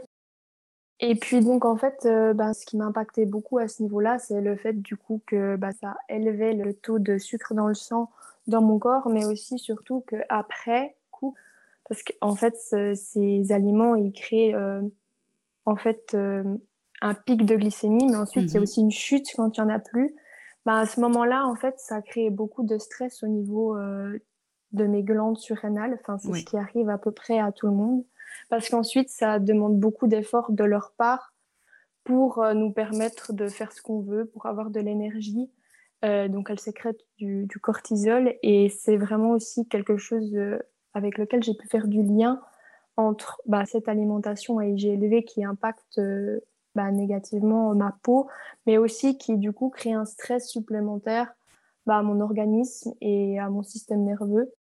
Et 1.01 1.15
puis 1.15 1.41
donc 1.41 1.65
en 1.65 1.75
fait, 1.75 2.05
euh, 2.05 2.33
ben, 2.33 2.53
ce 2.53 2.65
qui 2.65 2.77
m'impactait 2.77 3.25
beaucoup 3.25 3.57
à 3.57 3.67
ce 3.67 3.83
niveau-là, 3.83 4.17
c'est 4.19 4.39
le 4.39 4.55
fait 4.55 4.81
du 4.81 4.95
coup 4.95 5.21
que 5.25 5.57
bah, 5.57 5.73
ça 5.73 5.97
élevait 6.07 6.53
le 6.53 6.73
taux 6.73 6.99
de 6.99 7.17
sucre 7.17 7.53
dans 7.53 7.67
le 7.67 7.73
sang 7.73 8.09
dans 8.47 8.61
mon 8.61 8.79
corps, 8.79 9.09
mais 9.09 9.25
aussi 9.25 9.57
surtout 9.59 10.03
qu'après 10.07 10.95
coup, 11.11 11.35
parce 11.87 12.03
qu'en 12.03 12.35
fait, 12.35 12.55
ces 12.95 13.51
aliments, 13.51 13.95
ils 13.95 14.11
créent 14.11 14.55
euh, 14.55 14.81
en 15.65 15.75
fait 15.75 16.13
euh, 16.13 16.43
un 17.01 17.13
pic 17.13 17.45
de 17.45 17.55
glycémie, 17.55 18.07
mais 18.07 18.15
ensuite, 18.15 18.45
il 18.45 18.53
y 18.53 18.57
a 18.57 18.59
mhm. 18.59 18.63
aussi 18.63 18.81
une 18.81 18.91
chute 18.91 19.27
quand 19.35 19.57
il 19.57 19.61
n'y 19.61 19.71
en 19.71 19.73
a 19.73 19.79
plus. 19.79 20.15
Bah, 20.65 20.79
à 20.79 20.85
ce 20.85 20.99
moment-là, 21.01 21.45
en 21.45 21.55
fait, 21.55 21.75
ça 21.79 22.01
crée 22.01 22.29
beaucoup 22.29 22.63
de 22.63 22.77
stress 22.77 23.21
au 23.23 23.27
niveau 23.27 23.77
euh, 23.77 24.17
de 24.71 24.85
mes 24.85 25.03
glandes 25.03 25.37
surrénales. 25.37 25.99
Enfin, 26.01 26.17
c'est 26.17 26.33
ce 26.33 26.45
qui 26.45 26.57
arrive 26.57 26.89
à 26.89 26.97
peu 26.97 27.11
près 27.11 27.39
à 27.39 27.51
tout 27.51 27.67
le 27.67 27.73
monde. 27.73 28.03
Parce 28.49 28.69
qu'ensuite, 28.69 29.09
ça 29.09 29.37
demande 29.37 29.79
beaucoup 29.79 30.07
d'efforts 30.07 30.51
de 30.51 30.63
leur 30.63 30.93
part 30.97 31.33
pour 32.03 32.43
nous 32.53 32.71
permettre 32.71 33.33
de 33.33 33.47
faire 33.47 33.71
ce 33.71 33.81
qu'on 33.81 34.01
veut, 34.01 34.25
pour 34.25 34.47
avoir 34.47 34.69
de 34.71 34.79
l'énergie. 34.79 35.49
Euh, 36.03 36.27
donc 36.27 36.49
elle 36.49 36.59
sécrète 36.59 36.99
du, 37.17 37.47
cortisol 37.61 38.35
et 38.43 38.69
c'est 38.69 38.97
vraiment 38.97 39.31
aussi 39.31 39.67
quelque 39.67 39.97
chose 39.97 40.35
euh, 40.35 40.59
avec 40.93 41.17
lequel 41.17 41.41
j'ai 41.41 41.53
pu 41.53 41.67
faire 41.67 41.87
du 41.87 42.03
lien 42.03 42.41
entre 42.97 43.41
bah, 43.45 43.65
cette 43.65 43.87
alimentation 43.87 44.59
à 44.59 44.65
IG 44.65 44.85
élevé 44.85 45.23
qui 45.23 45.43
impacte 45.43 45.97
euh, 45.97 46.41
bah, 46.75 46.91
négativement 46.91 47.73
ma 47.73 47.97
peau, 48.03 48.27
mais 48.67 48.77
aussi 48.77 49.17
qui 49.17 49.37
du 49.37 49.53
coup 49.53 49.69
crée 49.69 49.93
un 49.93 50.05
stress 50.05 50.49
supplémentaire 50.49 51.33
bah, 51.85 51.97
à 51.97 52.03
mon 52.03 52.19
organisme 52.19 52.93
et 53.01 53.39
à 53.39 53.49
mon 53.49 53.63
système 53.63 54.03
nerveux. 54.03 54.51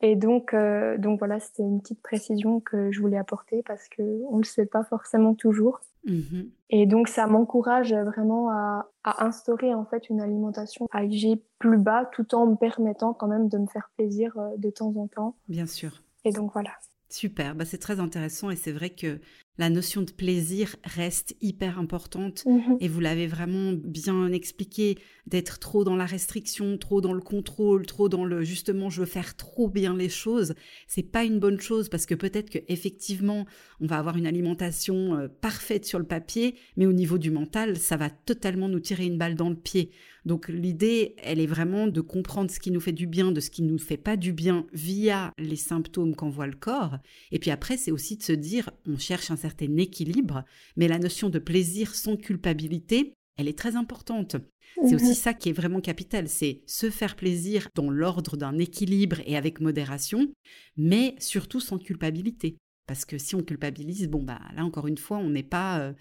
Et 0.00 0.14
donc, 0.14 0.54
donc 0.98 1.18
voilà, 1.18 1.40
c'était 1.40 1.64
une 1.64 1.80
petite 1.80 2.00
précision 2.02 2.60
que 2.60 2.92
je 2.92 3.00
voulais 3.00 3.16
apporter 3.16 3.64
parce 3.64 3.88
qu'on 3.88 4.36
ne 4.36 4.38
le 4.38 4.44
sait 4.44 4.66
pas 4.66 4.84
forcément 4.84 5.34
toujours. 5.34 5.80
Mmh 6.08 6.48
et 6.70 6.84
donc, 6.84 7.08
ça 7.08 7.26
m'encourage 7.26 7.94
vraiment 7.94 8.50
à, 8.50 8.90
instaurer 9.04 9.72
en 9.72 9.86
fait 9.86 10.10
une 10.10 10.20
alimentation 10.20 10.86
à 10.92 11.02
IG 11.02 11.40
plus 11.58 11.78
bas, 11.78 12.04
tout 12.12 12.34
en 12.34 12.46
me 12.46 12.56
permettant 12.56 13.14
quand 13.14 13.26
même 13.26 13.48
de 13.48 13.56
me 13.56 13.66
faire 13.66 13.90
plaisir 13.96 14.36
euh, 14.36 14.54
de 14.58 14.68
temps 14.68 14.94
en 14.96 15.08
temps. 15.08 15.34
Bien 15.48 15.66
sûr. 15.66 16.02
Et 16.26 16.32
donc 16.32 16.52
voilà. 16.52 16.72
Super, 17.08 17.54
bah, 17.54 17.64
c'est 17.64 17.78
très 17.78 18.00
intéressant 18.00 18.50
et 18.50 18.56
c'est 18.56 18.72
vrai 18.72 18.90
que 18.90 19.18
la 19.58 19.70
notion 19.70 20.02
de 20.02 20.10
plaisir 20.12 20.76
reste 20.84 21.36
hyper 21.40 21.78
importante 21.78 22.44
Mhm. 22.46 22.76
et 22.80 22.88
vous 22.88 23.00
l'avez 23.00 23.26
vraiment 23.26 23.72
bien 23.72 24.30
expliqué, 24.32 24.96
d'être 25.26 25.58
trop 25.58 25.84
dans 25.84 25.96
la 25.96 26.06
restriction, 26.06 26.78
trop 26.78 27.00
dans 27.00 27.12
le 27.12 27.20
contrôle, 27.20 27.84
trop 27.84 28.08
dans 28.08 28.24
le 28.24 28.42
justement 28.44 28.88
je 28.88 29.00
veux 29.00 29.06
faire 29.06 29.36
trop 29.36 29.68
bien 29.68 29.96
les 29.96 30.08
choses, 30.08 30.54
c'est 30.86 31.02
pas 31.02 31.24
une 31.24 31.38
bonne 31.38 31.60
chose 31.60 31.88
parce 31.88 32.06
que 32.06 32.14
peut-être 32.14 32.50
que 32.50 32.58
effectivement 32.68 33.44
on 33.80 33.86
va 33.86 33.98
avoir 33.98 34.16
une 34.16 34.26
alimentation 34.26 35.16
euh, 35.16 35.28
parfaite 35.28 35.84
sur 35.84 35.98
le 35.98 36.06
papier, 36.06 36.54
mais 36.76 36.86
au 36.86 36.92
niveau 36.92 37.18
du 37.18 37.30
mental, 37.30 37.76
ça 37.76 37.96
va 37.96 38.10
totalement 38.10 38.68
nous 38.68 38.80
tirer 38.80 39.06
une 39.06 39.18
balle 39.18 39.34
dans 39.34 39.50
le 39.50 39.56
pied. 39.56 39.90
Donc 40.24 40.48
l'idée, 40.48 41.14
elle 41.22 41.40
est 41.40 41.46
vraiment 41.46 41.86
de 41.86 42.00
comprendre 42.02 42.50
ce 42.50 42.60
qui 42.60 42.70
nous 42.70 42.80
fait 42.80 42.92
du 42.92 43.06
bien, 43.06 43.32
de 43.32 43.40
ce 43.40 43.50
qui 43.50 43.62
nous 43.62 43.78
fait 43.78 43.96
pas 43.96 44.16
du 44.16 44.32
bien 44.32 44.66
via 44.74 45.32
les 45.38 45.56
symptômes 45.56 46.14
qu'envoie 46.14 46.46
le 46.46 46.54
corps. 46.56 46.98
Et 47.32 47.38
puis 47.38 47.50
après, 47.50 47.76
c'est 47.78 47.92
aussi 47.92 48.16
de 48.16 48.22
se 48.22 48.32
dire, 48.32 48.68
on 48.86 48.98
cherche 48.98 49.30
un 49.30 49.36
certain 49.36 49.47
équilibre, 49.60 50.44
mais 50.76 50.88
la 50.88 50.98
notion 50.98 51.30
de 51.30 51.38
plaisir 51.38 51.94
sans 51.94 52.16
culpabilité, 52.16 53.14
elle 53.36 53.48
est 53.48 53.58
très 53.58 53.76
importante. 53.76 54.36
C'est 54.84 54.94
aussi 54.94 55.14
ça 55.14 55.32
qui 55.32 55.48
est 55.48 55.52
vraiment 55.52 55.80
capital, 55.80 56.28
c'est 56.28 56.62
se 56.66 56.90
faire 56.90 57.16
plaisir 57.16 57.68
dans 57.74 57.90
l'ordre 57.90 58.36
d'un 58.36 58.58
équilibre 58.58 59.16
et 59.26 59.36
avec 59.36 59.60
modération, 59.60 60.28
mais 60.76 61.14
surtout 61.18 61.60
sans 61.60 61.78
culpabilité. 61.78 62.58
Parce 62.86 63.04
que 63.04 63.18
si 63.18 63.34
on 63.34 63.42
culpabilise, 63.42 64.08
bon 64.08 64.22
bah 64.22 64.40
là 64.54 64.64
encore 64.64 64.86
une 64.86 64.98
fois, 64.98 65.18
on 65.18 65.30
n'est 65.30 65.42
pas 65.42 65.80
euh, 65.80 65.92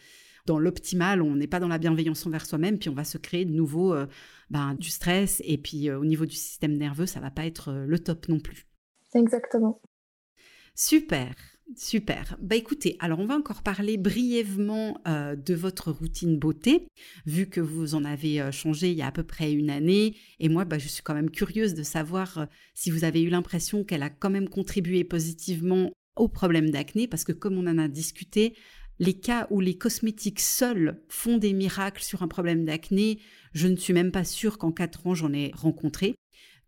dans 0.48 0.58
l'optimal, 0.58 1.22
on 1.22 1.36
n'est 1.36 1.48
pas 1.48 1.60
dans 1.60 1.68
la 1.68 1.78
bienveillance 1.78 2.26
envers 2.26 2.46
soi-même, 2.46 2.80
puis 2.80 2.90
on 2.90 2.96
va 2.96 3.04
se 3.04 3.20
créer 3.20 3.46
de 3.46 3.52
nouveau 3.52 3.94
euh, 3.94 4.08
ben, 4.50 4.74
du 4.76 4.90
stress, 4.90 5.42
et 5.46 5.58
puis 5.58 5.90
euh, 5.90 6.00
au 6.00 6.06
niveau 6.06 6.26
du 6.26 6.36
système 6.36 6.76
nerveux, 6.76 7.06
ça 7.06 7.20
va 7.20 7.30
pas 7.30 7.46
être 7.46 7.70
euh, 7.70 7.86
le 7.86 8.00
top 8.00 8.28
non 8.30 8.40
plus. 8.40 8.66
Exactement. 9.14 9.82
Super, 10.74 11.36
super. 11.76 12.38
Bah 12.42 12.56
écoutez, 12.56 12.96
alors 13.00 13.20
on 13.20 13.26
va 13.26 13.36
encore 13.36 13.62
parler 13.62 13.98
brièvement 13.98 15.00
euh, 15.08 15.36
de 15.36 15.54
votre 15.54 15.92
routine 15.92 16.38
beauté, 16.38 16.88
vu 17.26 17.48
que 17.48 17.62
vous 17.62 17.96
en 17.96 18.06
avez 18.06 18.42
euh, 18.42 18.52
changé 18.52 18.92
il 18.92 18.98
y 18.98 19.02
a 19.02 19.08
à 19.08 19.12
peu 19.12 19.24
près 19.24 19.52
une 19.52 19.70
année. 19.70 20.16
Et 20.40 20.50
moi, 20.50 20.66
bah, 20.66 20.78
je 20.78 20.88
suis 20.88 21.04
quand 21.04 21.14
même 21.14 21.32
curieuse 21.32 21.74
de 21.74 21.84
savoir 21.84 22.38
euh, 22.38 22.46
si 22.74 22.92
vous 22.92 23.04
avez 23.04 23.22
eu 23.22 23.30
l'impression 23.30 23.84
qu'elle 23.84 24.04
a 24.04 24.10
quand 24.10 24.30
même 24.30 24.50
contribué 24.50 25.04
positivement 25.04 25.92
au 26.16 26.28
problème 26.28 26.70
d'acné, 26.70 27.08
parce 27.08 27.24
que 27.24 27.32
comme 27.32 27.58
on 27.58 27.68
en 27.68 27.78
a 27.78 27.88
discuté, 27.88 28.56
les 29.00 29.14
cas 29.14 29.48
où 29.52 29.60
les 29.60 29.78
cosmétiques 29.78 30.40
seuls 30.40 31.02
font 31.08 31.38
des 31.38 31.54
miracles 31.54 32.02
sur 32.02 32.24
un 32.24 32.28
problème 32.28 32.66
d'acné, 32.66 33.20
je 33.54 33.68
ne 33.68 33.76
suis 33.76 33.94
même 33.94 34.12
pas 34.12 34.24
sûre 34.24 34.58
qu'en 34.58 34.72
quatre 34.72 35.06
ans 35.06 35.14
j'en 35.14 35.34
ai 35.34 35.52
rencontré. 35.54 36.16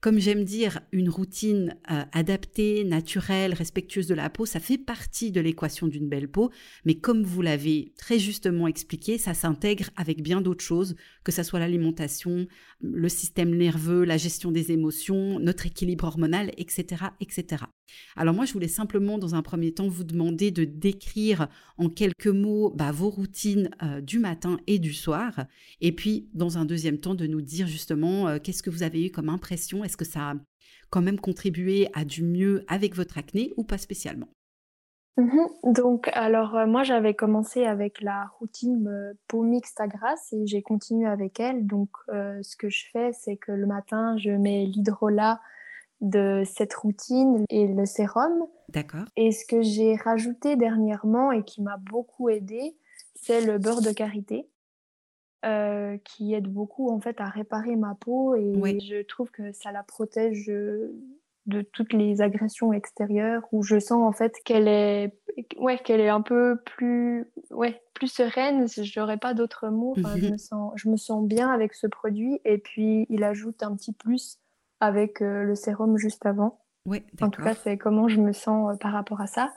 Comme 0.01 0.19
j'aime 0.19 0.45
dire, 0.45 0.79
une 0.93 1.09
routine 1.09 1.75
euh, 1.91 2.03
adaptée, 2.13 2.85
naturelle, 2.85 3.53
respectueuse 3.53 4.07
de 4.07 4.15
la 4.15 4.29
peau, 4.29 4.45
ça 4.45 4.61
fait 4.61 4.77
partie 4.77 5.31
de 5.31 5.41
l'équation 5.41 5.87
d'une 5.87 6.07
belle 6.07 6.29
peau, 6.29 6.51
mais 6.85 6.95
comme 6.95 7.23
vous 7.23 7.41
l'avez 7.41 7.91
très 7.97 8.17
justement 8.17 8.67
expliqué, 8.67 9.17
ça 9.17 9.33
s'intègre 9.33 9.89
avec 9.97 10.21
bien 10.23 10.39
d'autres 10.39 10.63
choses, 10.63 10.95
que 11.29 11.35
ça 11.35 11.43
soit 11.43 11.59
l'alimentation, 11.59 12.47
le 12.81 13.07
système 13.07 13.55
nerveux, 13.55 14.03
la 14.03 14.17
gestion 14.17 14.51
des 14.51 14.71
émotions, 14.71 15.39
notre 15.39 15.67
équilibre 15.67 16.05
hormonal, 16.05 16.51
etc., 16.57 17.03
etc. 17.21 17.65
Alors 18.15 18.33
moi, 18.33 18.45
je 18.45 18.53
voulais 18.53 18.67
simplement, 18.67 19.19
dans 19.19 19.35
un 19.35 19.43
premier 19.43 19.71
temps, 19.71 19.87
vous 19.87 20.03
demander 20.03 20.49
de 20.49 20.63
décrire 20.63 21.47
en 21.77 21.87
quelques 21.87 22.25
mots 22.25 22.71
bah, 22.75 22.91
vos 22.91 23.11
routines 23.11 23.69
euh, 23.83 24.01
du 24.01 24.17
matin 24.17 24.59
et 24.65 24.79
du 24.79 24.91
soir, 24.91 25.45
et 25.81 25.91
puis 25.91 26.29
dans 26.33 26.57
un 26.57 26.65
deuxième 26.65 26.99
temps, 26.99 27.13
de 27.13 27.27
nous 27.27 27.41
dire 27.41 27.67
justement 27.67 28.27
euh, 28.27 28.39
qu'est-ce 28.41 28.63
que 28.63 28.71
vous 28.71 28.81
avez 28.81 29.05
eu 29.05 29.11
comme 29.11 29.29
impression, 29.29 29.83
est-ce 29.83 29.97
que 29.97 30.05
ça 30.05 30.31
a 30.31 30.33
quand 30.89 31.03
même 31.03 31.19
contribué 31.19 31.89
à 31.93 32.05
du 32.05 32.23
mieux 32.23 32.63
avec 32.67 32.95
votre 32.95 33.19
acné 33.19 33.53
ou 33.55 33.63
pas 33.63 33.77
spécialement? 33.77 34.29
Mhm. 35.19 35.49
Donc, 35.73 36.09
alors, 36.13 36.55
euh, 36.55 36.65
moi, 36.65 36.83
j'avais 36.83 37.13
commencé 37.13 37.65
avec 37.65 38.01
la 38.01 38.31
routine 38.39 38.87
euh, 38.87 39.13
peau 39.27 39.43
mixte 39.43 39.81
à 39.81 39.87
grasse 39.87 40.31
et 40.31 40.47
j'ai 40.47 40.61
continué 40.61 41.07
avec 41.07 41.39
elle. 41.41 41.67
Donc, 41.67 41.89
euh, 42.07 42.39
ce 42.41 42.55
que 42.55 42.69
je 42.69 42.85
fais, 42.91 43.11
c'est 43.11 43.35
que 43.35 43.51
le 43.51 43.65
matin, 43.67 44.15
je 44.17 44.31
mets 44.31 44.63
l'hydrolat 44.65 45.41
de 45.99 46.43
cette 46.45 46.73
routine 46.73 47.43
et 47.49 47.67
le 47.67 47.85
sérum. 47.85 48.47
D'accord. 48.69 49.03
Et 49.17 49.33
ce 49.33 49.45
que 49.45 49.61
j'ai 49.61 49.95
rajouté 49.97 50.55
dernièrement 50.55 51.33
et 51.33 51.43
qui 51.43 51.61
m'a 51.61 51.75
beaucoup 51.75 52.29
aidé, 52.29 52.77
c'est 53.15 53.45
le 53.45 53.57
beurre 53.57 53.81
de 53.81 53.91
karité, 53.91 54.47
euh, 55.43 55.97
qui 56.05 56.33
aide 56.33 56.47
beaucoup 56.47 56.89
en 56.89 57.01
fait 57.01 57.19
à 57.19 57.25
réparer 57.25 57.75
ma 57.75 57.95
peau 57.95 58.35
et 58.35 58.53
Oui. 58.55 58.79
je 58.79 59.01
trouve 59.01 59.29
que 59.31 59.51
ça 59.51 59.73
la 59.73 59.83
protège 59.83 60.49
de 61.49 61.61
toutes 61.61 61.93
les 61.93 62.21
agressions 62.21 62.71
extérieures 62.71 63.43
où 63.51 63.63
je 63.63 63.79
sens 63.79 64.01
en 64.01 64.11
fait 64.11 64.33
qu'elle 64.45 64.67
est 64.67 65.13
ouais 65.57 65.77
qu'elle 65.77 65.99
est 65.99 66.09
un 66.09 66.21
peu 66.21 66.57
plus 66.65 67.31
ouais 67.51 67.81
plus 67.93 68.07
sereine. 68.07 68.67
J'aurais 68.67 69.17
pas 69.17 69.33
d'autres 69.33 69.69
mots. 69.69 69.95
Enfin, 69.97 70.15
je 70.17 70.29
me 70.29 70.37
sens 70.37 70.71
je 70.75 70.89
me 70.89 70.97
sens 70.97 71.27
bien 71.27 71.49
avec 71.49 71.73
ce 71.73 71.87
produit. 71.87 72.39
Et 72.45 72.57
puis 72.57 73.05
il 73.09 73.23
ajoute 73.23 73.63
un 73.63 73.75
petit 73.75 73.93
plus 73.93 74.39
avec 74.79 75.21
euh, 75.21 75.43
le 75.43 75.55
sérum 75.55 75.97
juste 75.97 76.25
avant. 76.25 76.59
Oui, 76.85 77.03
en 77.21 77.29
tout 77.29 77.41
cas, 77.41 77.53
c'est 77.53 77.77
comment 77.77 78.07
je 78.07 78.19
me 78.19 78.31
sens 78.31 78.73
euh, 78.73 78.77
par 78.77 78.93
rapport 78.93 79.21
à 79.21 79.27
ça. 79.27 79.51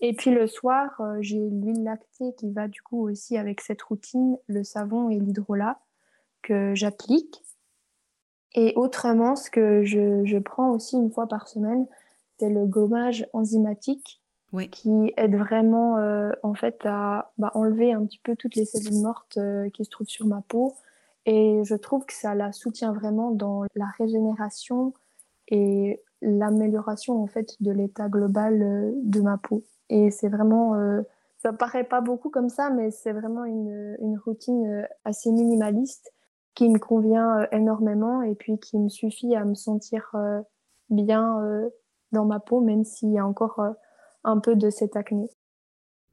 Et 0.00 0.14
puis 0.14 0.30
le 0.30 0.46
soir, 0.46 1.00
euh, 1.00 1.16
j'ai 1.20 1.38
l'huile 1.38 1.82
lactée 1.82 2.34
qui 2.38 2.52
va 2.52 2.68
du 2.68 2.82
coup 2.82 3.08
aussi 3.08 3.36
avec 3.36 3.60
cette 3.60 3.82
routine, 3.82 4.36
le 4.46 4.62
savon 4.62 5.10
et 5.10 5.18
l'hydrolat 5.18 5.80
que 6.42 6.74
j'applique. 6.74 7.42
Et 8.54 8.72
autrement, 8.76 9.36
ce 9.36 9.50
que 9.50 9.84
je, 9.84 10.24
je 10.24 10.38
prends 10.38 10.70
aussi 10.70 10.96
une 10.96 11.10
fois 11.10 11.26
par 11.26 11.48
semaine, 11.48 11.86
c'est 12.38 12.48
le 12.48 12.66
gommage 12.66 13.26
enzymatique 13.32 14.22
Oui. 14.52 14.70
qui 14.70 15.12
aide 15.16 15.36
vraiment 15.36 15.98
euh, 15.98 16.30
en 16.42 16.54
fait 16.54 16.80
à 16.84 17.32
bah, 17.38 17.50
enlever 17.54 17.92
un 17.92 18.04
petit 18.04 18.18
peu 18.18 18.36
toutes 18.36 18.54
les 18.54 18.64
cellules 18.64 19.02
mortes 19.02 19.36
euh, 19.36 19.68
qui 19.70 19.84
se 19.84 19.90
trouvent 19.90 20.08
sur 20.08 20.26
ma 20.26 20.42
peau. 20.48 20.74
Et 21.26 21.60
je 21.64 21.74
trouve 21.74 22.06
que 22.06 22.14
ça 22.14 22.34
la 22.34 22.52
soutient 22.52 22.92
vraiment 22.92 23.30
dans 23.32 23.64
la 23.74 23.86
régénération 23.98 24.94
et 25.48 26.02
l'amélioration 26.22 27.22
en 27.22 27.26
fait 27.26 27.54
de 27.60 27.70
l'état 27.70 28.08
global 28.08 28.62
euh, 28.62 28.92
de 29.02 29.20
ma 29.20 29.36
peau. 29.38 29.62
Et 29.90 30.10
c'est 30.10 30.28
vraiment, 30.28 30.74
euh, 30.74 31.02
ça 31.38 31.52
paraît 31.52 31.84
pas 31.84 32.00
beaucoup 32.00 32.30
comme 32.30 32.48
ça, 32.48 32.70
mais 32.70 32.90
c'est 32.90 33.12
vraiment 33.12 33.44
une, 33.44 33.96
une 34.00 34.18
routine 34.18 34.66
euh, 34.66 34.82
assez 35.04 35.30
minimaliste 35.30 36.12
qui 36.58 36.68
me 36.68 36.78
convient 36.78 37.40
euh, 37.40 37.46
énormément 37.52 38.22
et 38.22 38.34
puis 38.34 38.58
qui 38.58 38.78
me 38.78 38.88
suffit 38.88 39.34
à 39.36 39.44
me 39.44 39.54
sentir 39.54 40.10
euh, 40.14 40.40
bien 40.90 41.40
euh, 41.42 41.70
dans 42.12 42.26
ma 42.26 42.40
peau, 42.40 42.60
même 42.60 42.84
s'il 42.84 43.12
y 43.12 43.18
a 43.18 43.26
encore 43.26 43.60
euh, 43.60 43.70
un 44.24 44.38
peu 44.40 44.56
de 44.56 44.70
cette 44.70 44.96
acné. 44.96 45.28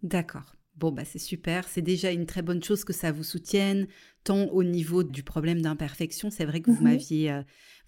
D'accord. 0.04 0.56
Bon, 0.76 0.92
bah 0.92 1.06
c'est 1.06 1.20
super. 1.20 1.68
C'est 1.68 1.82
déjà 1.82 2.12
une 2.12 2.26
très 2.26 2.42
bonne 2.42 2.62
chose 2.62 2.84
que 2.84 2.94
ça 2.94 3.12
vous 3.12 3.24
soutienne, 3.24 3.88
tant 4.24 4.46
au 4.50 4.64
niveau 4.64 5.04
du 5.04 5.24
problème 5.24 5.62
d'imperfection. 5.62 6.30
C'est 6.30 6.46
vrai 6.46 6.62
que 6.62 6.70
vous 6.70 6.78
Mhm. 6.78 6.84
m'aviez 6.84 7.42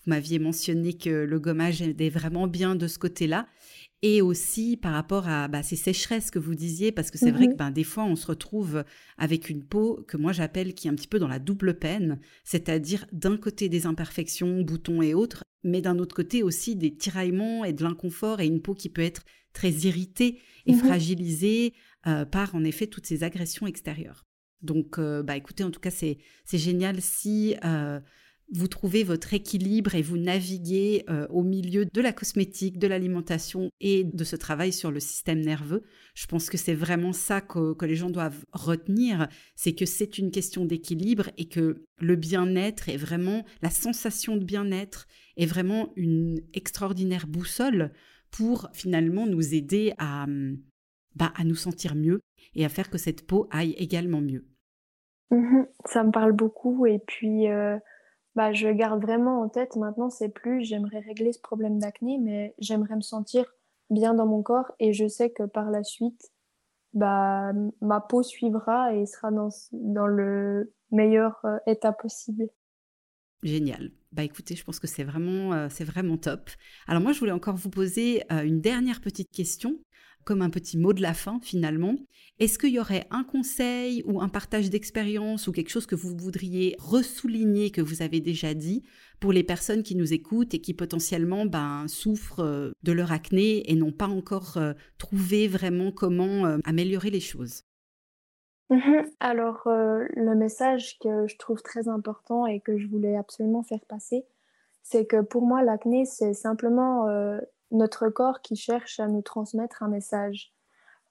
vous 0.08 0.12
m'aviez 0.12 0.39
mentionné 0.39 0.93
que 0.93 1.10
le 1.10 1.39
gommage 1.39 1.82
aidait 1.82 2.10
vraiment 2.10 2.48
bien 2.48 2.76
de 2.76 2.88
ce 2.88 2.98
côté-là. 2.98 3.46
Et 4.04 4.22
aussi 4.22 4.78
par 4.78 4.93
rapport 4.93 5.28
à 5.28 5.48
bah, 5.48 5.63
ces 5.63 5.76
sécheresses 5.76 6.32
que 6.32 6.39
vous 6.39 6.56
disiez, 6.56 6.91
parce 6.93 7.12
que 7.12 7.17
c'est 7.17 7.32
vrai 7.32 7.48
Mhm. 7.48 7.54
que 7.54 7.58
ben, 7.58 7.72
des 7.72 7.84
fois 7.84 8.06
on 8.06 8.15
se 8.15 8.28
retrouve 8.28 8.84
avec 9.17 9.50
une 9.50 9.63
peau 9.65 10.04
que 10.08 10.15
moi 10.17 10.32
j'appelle 10.32 10.74
qui 10.76 10.88
est 10.88 10.91
un 10.91 10.96
petit 10.96 11.08
peu 11.08 11.20
dans 11.20 11.28
la 11.28 11.39
double 11.39 11.78
peine, 11.78 12.20
c'est-à-dire 12.46 13.06
d'un 13.12 13.38
côté 13.38 13.70
des 13.70 13.86
imperfections, 13.88 14.62
boutons 14.62 15.02
et 15.02 15.13
autres, 15.13 15.43
mais 15.63 15.82
d'un 15.82 15.98
autre 15.98 16.15
côté 16.15 16.41
aussi 16.43 16.76
des 16.76 16.96
tiraillements 16.96 17.65
et 17.65 17.74
de 17.74 17.84
l'inconfort 17.84 18.39
et 18.39 18.46
une 18.48 18.62
peau 18.62 18.76
qui 18.76 18.89
peut 18.89 19.02
être 19.02 19.24
très 19.52 19.72
irritée 19.72 20.39
et 20.67 20.74
Mhm. 20.74 20.80
fragilisée 20.80 21.74
euh, 22.06 22.24
par 22.24 22.54
en 22.56 22.63
effet 22.63 22.88
toutes 22.88 23.08
ces 23.08 23.24
agressions 23.24 23.65
extérieures. 23.67 24.26
Donc, 24.62 25.00
euh, 25.00 25.22
bah 25.24 25.36
écoutez, 25.36 25.63
en 25.63 25.72
tout 25.72 25.80
cas, 25.80 25.91
c'est 25.91 26.20
c'est 26.46 26.58
génial 26.60 27.02
si 27.02 27.56
euh, 27.65 28.00
vous 28.53 28.67
trouvez 28.67 29.03
votre 29.03 29.33
équilibre 29.33 29.95
et 29.95 30.01
vous 30.01 30.17
naviguez 30.17 31.03
euh, 31.10 31.27
au 31.29 31.43
milieu 31.43 31.86
de 31.86 32.01
la 32.01 32.13
cosmétique, 32.13 32.79
de 32.79 32.88
l'alimentation 32.88 33.69
et 33.81 34.03
de 34.05 34.23
ce 34.23 34.36
travail 34.36 34.71
sur 34.71 34.89
le 34.89 34.99
système 34.99 35.41
nerveux. 35.41 35.83
Je 36.15 36.27
pense 36.27 36.49
que 36.49 36.57
c'est 36.57 36.73
vraiment 36.73 37.12
ça 37.12 37.41
que, 37.41 37.75
les 37.86 37.95
gens 37.95 38.10
doivent 38.10 38.45
retenir, 38.53 39.27
c'est 39.55 39.73
que 39.73 39.86
c'est 39.86 40.17
une 40.17 40.31
question 40.31 40.65
d'équilibre 40.65 41.29
et 41.38 41.49
que 41.49 41.83
le 41.99 42.15
bien-être 42.15 42.89
est 42.89 42.97
vraiment, 42.97 43.43
la 43.62 43.69
sensation 43.69 44.38
de 44.38 44.45
bien-être 44.45 45.07
est 45.36 45.45
vraiment 45.45 45.91
une 45.95 46.41
extraordinaire 46.53 47.27
boussole 47.27 47.91
pour 48.31 48.69
finalement 48.73 49.25
nous 49.25 49.53
aider 49.53 49.93
à, 49.97 50.25
bah, 51.15 51.33
à 51.36 51.43
nous 51.43 51.55
sentir 51.55 51.95
mieux 51.95 52.21
et 52.55 52.65
à 52.65 52.69
faire 52.69 52.89
que 52.89 52.97
cette 52.97 53.25
peau 53.27 53.47
aille 53.51 53.75
également 53.77 54.21
mieux. 54.21 54.45
Mhm. 55.31 55.67
Ça 55.86 56.03
me 56.03 56.12
parle 56.12 56.31
beaucoup 56.31 56.86
et 56.86 56.99
puis 56.99 57.49
euh, 57.49 57.77
bah, 58.38 58.54
je 58.54 58.67
garde 58.67 59.02
vraiment 59.02 59.41
en 59.41 59.50
tête 59.50 59.76
maintenant, 59.78 60.12
c'est 60.12 60.30
plus 60.30 60.63
j'aimerais 60.63 61.00
régler 61.00 61.34
ce 61.34 61.39
problème 61.39 61.80
d'acné, 61.80 62.19
mais 62.19 62.54
j'aimerais 62.60 62.95
me 62.95 63.02
sentir 63.02 63.52
bien 63.89 64.13
dans 64.13 64.28
mon 64.28 64.43
corps 64.43 64.71
et 64.80 64.93
je 64.93 65.08
sais 65.08 65.32
que 65.32 65.41
par 65.41 65.71
la 65.71 65.84
suite, 65.84 66.32
bah, 66.93 67.52
ma 67.82 68.00
peau 68.00 68.21
suivra 68.21 68.93
et 68.93 69.08
sera 69.08 69.32
dans, 69.32 69.50
dans 69.71 70.06
le 70.06 70.71
meilleur 70.91 71.39
euh, 71.45 71.58
état 71.65 71.91
possible. 71.91 72.47
Génial. 73.41 73.89
Bah 74.17 74.23
écoutez, 74.23 74.56
je 74.56 74.63
pense 74.63 74.80
que 74.80 74.88
c'est 74.88 75.03
vraiment, 75.03 75.53
euh, 75.53 75.67
vraiment 75.82 76.17
top. 76.17 76.49
Alors 76.88 77.03
moi, 77.03 77.13
je 77.13 77.19
voulais 77.19 77.32
encore 77.32 77.56
vous 77.56 77.69
poser 77.69 78.23
euh, 78.32 78.41
une 78.41 78.62
dernière 78.62 78.99
petite 78.99 79.30
question 79.32 79.80
comme 80.23 80.41
un 80.41 80.49
petit 80.49 80.77
mot 80.77 80.91
de 80.91 81.01
la 81.01 81.13
fin 81.13 81.39
finalement, 81.41 81.95
est-ce 82.39 82.60
qu'il 82.60 82.71
y 82.71 82.80
aurait 82.80 83.08
un 83.12 83.23
conseil 83.23 84.03
ou 84.06 84.19
un 84.19 84.27
partage 84.27 84.69
d'expérience 84.69 85.47
ou 85.47 85.53
quelque 85.53 85.69
chose 85.69 85.86
que 85.86 85.95
vous 85.95 86.17
voudriez 86.17 86.75
ressouligner 86.80 87.71
que 87.71 87.80
vous 87.80 88.01
avez 88.01 88.19
déjà 88.19 88.53
dit 88.53 88.84
pour 89.21 89.32
les 89.32 89.43
personnes 89.43 89.84
qui 89.84 89.95
nous 89.95 90.12
écoutent 90.12 90.53
et 90.53 90.60
qui 90.60 90.73
potentiellement 90.73 91.45
ben, 91.45 91.88
souffrent 91.88 92.43
euh, 92.43 92.71
de 92.84 92.91
leur 92.91 93.13
acné 93.13 93.71
et 93.71 93.75
n'ont 93.75 93.93
pas 93.93 94.08
encore 94.08 94.60
trouvé 94.97 95.47
vraiment 95.47 95.91
comment 95.91 96.43
améliorer 96.65 97.12
les 97.12 97.21
choses? 97.21 97.62
Mmh 98.69 99.03
Alors, 99.19 99.62
le 99.65 100.34
message 100.36 100.99
que 100.99 101.27
je 101.27 101.38
trouve 101.38 101.62
très 101.62 101.88
important 101.88 102.45
et 102.45 102.60
que 102.60 102.77
je 102.77 102.88
voulais 102.88 103.15
absolument 103.15 103.63
faire 103.63 103.86
passer, 103.88 104.25
c'est 104.84 105.06
que 105.06 105.21
pour 105.21 105.45
moi, 105.45 105.63
l'acné, 105.63 106.06
c'est 106.06 106.34
simplement 106.34 107.08
notre 107.71 108.10
corps 108.10 108.41
qui 108.41 108.56
cherche 108.56 108.99
à 108.99 109.08
nous 109.08 109.21
transmettre 109.21 109.84
un 109.84 109.89
message. 109.89 110.53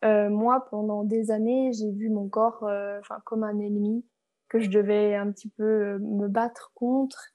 Euh, 0.05 0.29
moi, 0.29 0.67
pendant 0.71 1.05
des 1.05 1.31
années, 1.31 1.73
j'ai 1.73 1.91
vu 1.91 2.11
mon 2.11 2.29
corps 2.29 2.65
euh, 2.65 3.01
comme 3.25 3.45
un 3.45 3.59
ennemi 3.59 4.05
que 4.49 4.61
je 4.61 4.71
devais 4.71 5.17
un 5.17 5.31
petit 5.33 5.49
peu 5.49 5.65
euh, 5.65 5.99
me 5.99 6.29
battre 6.29 6.71
contre 6.75 7.33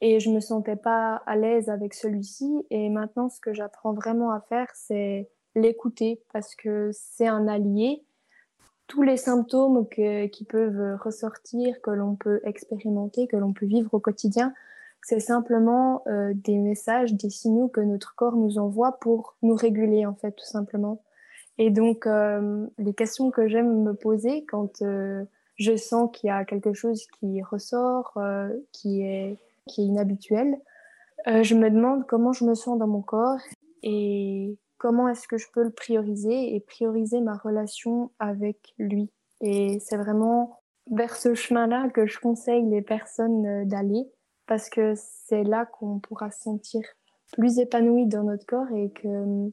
et 0.00 0.20
je 0.20 0.30
me 0.30 0.40
sentais 0.40 0.76
pas 0.76 1.22
à 1.26 1.36
l'aise 1.36 1.68
avec 1.68 1.94
celui-ci. 1.94 2.66
Et 2.70 2.90
maintenant, 2.90 3.28
ce 3.28 3.40
que 3.40 3.52
j'apprends 3.52 3.94
vraiment 3.94 4.30
à 4.30 4.40
faire, 4.40 4.68
c'est 4.74 5.30
l'écouter 5.54 6.22
parce 6.32 6.54
que 6.54 6.90
c'est 6.92 7.28
un 7.28 7.48
allié. 7.48 8.04
Tous 8.86 9.02
les 9.02 9.16
symptômes 9.16 9.86
qui 9.88 10.44
peuvent 10.44 10.98
ressortir, 11.02 11.80
que 11.80 11.90
l'on 11.90 12.14
peut 12.14 12.40
expérimenter, 12.44 13.26
que 13.26 13.36
l'on 13.36 13.52
peut 13.52 13.66
vivre 13.66 13.94
au 13.94 14.00
quotidien, 14.00 14.52
c'est 15.02 15.20
simplement 15.20 16.04
des 16.06 16.58
messages, 16.58 17.14
des 17.14 17.30
signaux 17.30 17.68
que 17.68 17.80
notre 17.80 18.14
corps 18.14 18.36
nous 18.36 18.58
envoie 18.58 18.98
pour 19.00 19.34
nous 19.42 19.54
réguler, 19.54 20.04
en 20.04 20.14
fait, 20.14 20.32
tout 20.32 20.44
simplement. 20.44 21.00
Et 21.58 21.70
donc, 21.70 22.06
euh, 22.06 22.66
les 22.78 22.94
questions 22.94 23.30
que 23.30 23.46
j'aime 23.48 23.82
me 23.82 23.94
poser 23.94 24.44
quand 24.46 24.82
euh, 24.82 25.24
je 25.56 25.76
sens 25.76 26.10
qu'il 26.12 26.28
y 26.28 26.30
a 26.30 26.44
quelque 26.44 26.72
chose 26.72 27.06
qui 27.18 27.42
ressort, 27.42 28.12
euh, 28.16 28.48
qui, 28.72 29.02
est, 29.02 29.36
qui 29.66 29.82
est 29.82 29.86
inhabituel, 29.86 30.58
je 31.24 31.54
me 31.54 31.70
demande 31.70 32.04
comment 32.08 32.32
je 32.32 32.44
me 32.44 32.56
sens 32.56 32.76
dans 32.80 32.88
mon 32.88 33.00
corps 33.00 33.38
et 33.84 34.56
comment 34.82 35.06
est-ce 35.06 35.28
que 35.28 35.38
je 35.38 35.46
peux 35.52 35.62
le 35.62 35.70
prioriser 35.70 36.56
et 36.56 36.58
prioriser 36.58 37.20
ma 37.20 37.36
relation 37.36 38.10
avec 38.18 38.74
lui. 38.78 39.12
Et 39.40 39.78
c'est 39.78 39.96
vraiment 39.96 40.58
vers 40.90 41.14
ce 41.14 41.34
chemin-là 41.34 41.88
que 41.90 42.04
je 42.06 42.18
conseille 42.18 42.68
les 42.68 42.82
personnes 42.82 43.64
d'aller 43.68 44.10
parce 44.48 44.68
que 44.68 44.94
c'est 44.96 45.44
là 45.44 45.66
qu'on 45.66 46.00
pourra 46.00 46.32
se 46.32 46.42
sentir 46.42 46.82
plus 47.30 47.60
épanoui 47.60 48.06
dans 48.06 48.24
notre 48.24 48.44
corps 48.44 48.72
et 48.74 48.90
que 48.90 49.52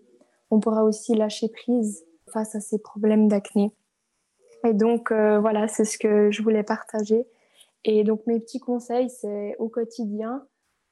on 0.50 0.60
pourra 0.60 0.84
aussi 0.84 1.14
lâcher 1.14 1.50
prise 1.50 2.04
face 2.34 2.56
à 2.56 2.60
ces 2.60 2.80
problèmes 2.80 3.28
d'acné. 3.28 3.72
Et 4.66 4.74
donc, 4.74 5.12
euh, 5.12 5.40
voilà, 5.40 5.68
c'est 5.68 5.86
ce 5.86 6.00
que 6.00 6.32
je 6.32 6.42
voulais 6.42 6.64
partager. 6.64 7.28
Et 7.86 8.04
donc, 8.04 8.26
mes 8.26 8.40
petits 8.40 8.60
conseils, 8.60 9.12
c'est 9.12 9.56
au 9.60 9.70
quotidien, 9.70 10.44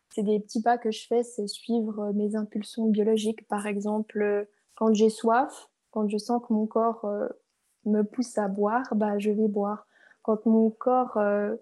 c'est 0.10 0.24
des 0.24 0.40
petits 0.40 0.62
pas 0.62 0.78
que 0.78 0.92
je 0.92 1.06
fais, 1.08 1.24
c'est 1.24 1.48
suivre 1.48 2.12
mes 2.14 2.36
impulsions 2.36 2.88
biologiques. 2.88 3.48
Par 3.48 3.68
exemple, 3.68 4.48
quand 4.76 4.94
j'ai 4.94 5.10
soif, 5.10 5.70
quand 5.92 6.08
je 6.08 6.18
sens 6.18 6.42
que 6.48 6.54
mon 6.54 6.68
corps 6.68 7.06
euh, 7.06 7.28
me 7.86 8.04
pousse 8.04 8.38
à 8.38 8.48
boire, 8.48 8.86
bah, 8.96 9.18
je 9.20 9.32
vais 9.32 9.48
boire. 9.48 9.88
Quand 10.22 10.46
mon 10.46 10.70
corps, 10.70 11.18
euh, 11.18 11.56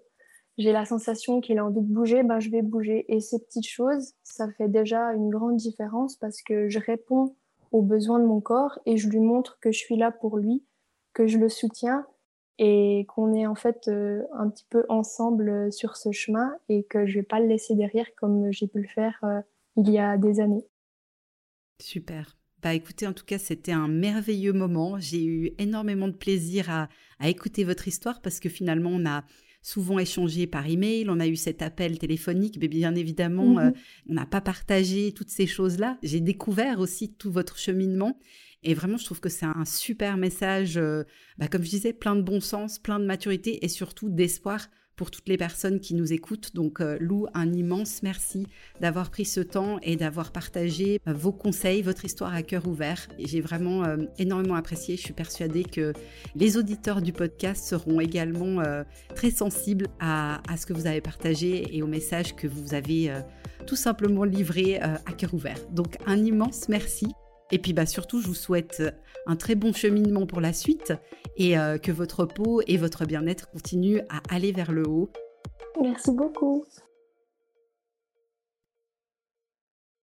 j'ai 0.58 0.72
la 0.72 0.84
sensation 0.84 1.40
qu'il 1.40 1.58
a 1.58 1.64
envie 1.64 1.80
de 1.80 1.92
bouger, 1.92 2.22
bah, 2.22 2.40
je 2.40 2.50
vais 2.50 2.62
bouger. 2.62 3.04
Et 3.08 3.20
ces 3.20 3.38
petites 3.38 3.68
choses, 3.68 4.12
ça 4.22 4.50
fait 4.52 4.68
déjà 4.68 5.12
une 5.12 5.30
grande 5.30 5.56
différence 5.56 6.16
parce 6.16 6.42
que 6.42 6.68
je 6.68 6.78
réponds 6.78 7.34
aux 7.72 7.82
besoins 7.82 8.18
de 8.18 8.26
mon 8.26 8.40
corps 8.40 8.78
et 8.86 8.96
je 8.96 9.08
lui 9.08 9.20
montre 9.20 9.58
que 9.60 9.72
je 9.72 9.78
suis 9.78 9.96
là 9.96 10.10
pour 10.10 10.38
lui, 10.38 10.64
que 11.12 11.26
je 11.26 11.38
le 11.38 11.48
soutiens 11.48 12.06
et 12.58 13.04
qu'on 13.08 13.34
est 13.34 13.46
en 13.46 13.54
fait 13.54 13.88
euh, 13.88 14.22
un 14.32 14.48
petit 14.48 14.66
peu 14.68 14.84
ensemble 14.88 15.48
euh, 15.48 15.70
sur 15.70 15.96
ce 15.96 16.12
chemin 16.12 16.54
et 16.68 16.84
que 16.84 17.06
je 17.06 17.14
vais 17.14 17.22
pas 17.22 17.40
le 17.40 17.46
laisser 17.46 17.74
derrière 17.74 18.06
comme 18.16 18.50
j'ai 18.50 18.66
pu 18.66 18.80
le 18.80 18.88
faire 18.88 19.18
euh, 19.24 19.40
il 19.76 19.90
y 19.90 19.98
a 19.98 20.16
des 20.16 20.40
années. 20.40 20.64
Super. 21.80 22.36
Bah 22.62 22.72
écoutez, 22.72 23.06
en 23.06 23.12
tout 23.12 23.26
cas, 23.26 23.38
c'était 23.38 23.72
un 23.72 23.86
merveilleux 23.86 24.54
moment. 24.54 24.98
J'ai 24.98 25.22
eu 25.24 25.52
énormément 25.58 26.08
de 26.08 26.14
plaisir 26.14 26.70
à, 26.70 26.88
à 27.18 27.28
écouter 27.28 27.64
votre 27.64 27.86
histoire 27.86 28.22
parce 28.22 28.40
que 28.40 28.48
finalement, 28.48 28.90
on 28.90 29.04
a 29.04 29.24
souvent 29.66 29.98
échangé 29.98 30.46
par 30.46 30.68
email, 30.68 31.06
on 31.10 31.18
a 31.18 31.26
eu 31.26 31.34
cet 31.34 31.60
appel 31.60 31.98
téléphonique, 31.98 32.56
mais 32.60 32.68
bien 32.68 32.94
évidemment, 32.94 33.58
euh, 33.58 33.72
on 34.08 34.14
n'a 34.14 34.24
pas 34.24 34.40
partagé 34.40 35.10
toutes 35.12 35.30
ces 35.30 35.48
choses-là. 35.48 35.98
J'ai 36.04 36.20
découvert 36.20 36.78
aussi 36.78 37.12
tout 37.12 37.32
votre 37.32 37.58
cheminement. 37.58 38.16
Et 38.62 38.74
vraiment, 38.74 38.96
je 38.96 39.04
trouve 39.04 39.20
que 39.20 39.28
c'est 39.28 39.46
un 39.46 39.64
super 39.64 40.16
message, 40.16 40.76
euh, 40.76 41.04
bah, 41.38 41.48
comme 41.48 41.62
je 41.62 41.70
disais, 41.70 41.92
plein 41.92 42.16
de 42.16 42.22
bon 42.22 42.40
sens, 42.40 42.78
plein 42.78 42.98
de 42.98 43.04
maturité 43.04 43.64
et 43.64 43.68
surtout 43.68 44.08
d'espoir 44.08 44.66
pour 44.96 45.10
toutes 45.10 45.28
les 45.28 45.36
personnes 45.36 45.78
qui 45.78 45.94
nous 45.94 46.14
écoutent. 46.14 46.54
Donc 46.54 46.80
euh, 46.80 46.96
Lou, 46.98 47.26
un 47.34 47.52
immense 47.52 48.02
merci 48.02 48.46
d'avoir 48.80 49.10
pris 49.10 49.26
ce 49.26 49.40
temps 49.40 49.78
et 49.82 49.94
d'avoir 49.94 50.32
partagé 50.32 51.00
euh, 51.06 51.12
vos 51.12 51.32
conseils, 51.32 51.82
votre 51.82 52.06
histoire 52.06 52.34
à 52.34 52.42
cœur 52.42 52.66
ouvert. 52.66 53.06
J'ai 53.18 53.42
vraiment 53.42 53.84
énormément 54.18 54.54
apprécié. 54.54 54.96
Je 54.96 55.02
suis 55.02 55.12
persuadée 55.12 55.64
que 55.64 55.92
les 56.34 56.56
auditeurs 56.56 57.02
du 57.02 57.12
podcast 57.12 57.66
seront 57.66 58.00
également 58.00 58.62
très 59.14 59.30
sensibles 59.30 59.88
à, 60.00 60.40
ce 60.56 60.64
que 60.64 60.72
vous 60.72 60.86
avez 60.86 61.02
partagé 61.02 61.76
et 61.76 61.82
au 61.82 61.86
message 61.86 62.34
que 62.34 62.46
vous 62.46 62.72
avez 62.72 63.12
tout 63.66 63.76
simplement 63.76 64.24
livré 64.24 64.80
à 64.80 65.12
cœur 65.16 65.34
ouvert. 65.34 65.58
Donc 65.72 65.98
un 66.06 66.24
immense 66.24 66.70
merci. 66.70 67.06
Et 67.52 67.58
puis 67.58 67.72
bah, 67.72 67.86
surtout, 67.86 68.20
je 68.20 68.26
vous 68.26 68.34
souhaite 68.34 68.78
euh, 68.80 68.90
un 69.26 69.36
très 69.36 69.54
bon 69.54 69.72
cheminement 69.72 70.26
pour 70.26 70.40
la 70.40 70.52
suite 70.52 70.92
et 71.36 71.58
euh, 71.58 71.78
que 71.78 71.92
votre 71.92 72.24
peau 72.24 72.62
et 72.66 72.76
votre 72.76 73.04
bien-être 73.04 73.50
continuent 73.50 74.00
à 74.08 74.20
aller 74.34 74.52
vers 74.52 74.72
le 74.72 74.86
haut. 74.88 75.10
Merci 75.80 76.12
beaucoup. 76.12 76.64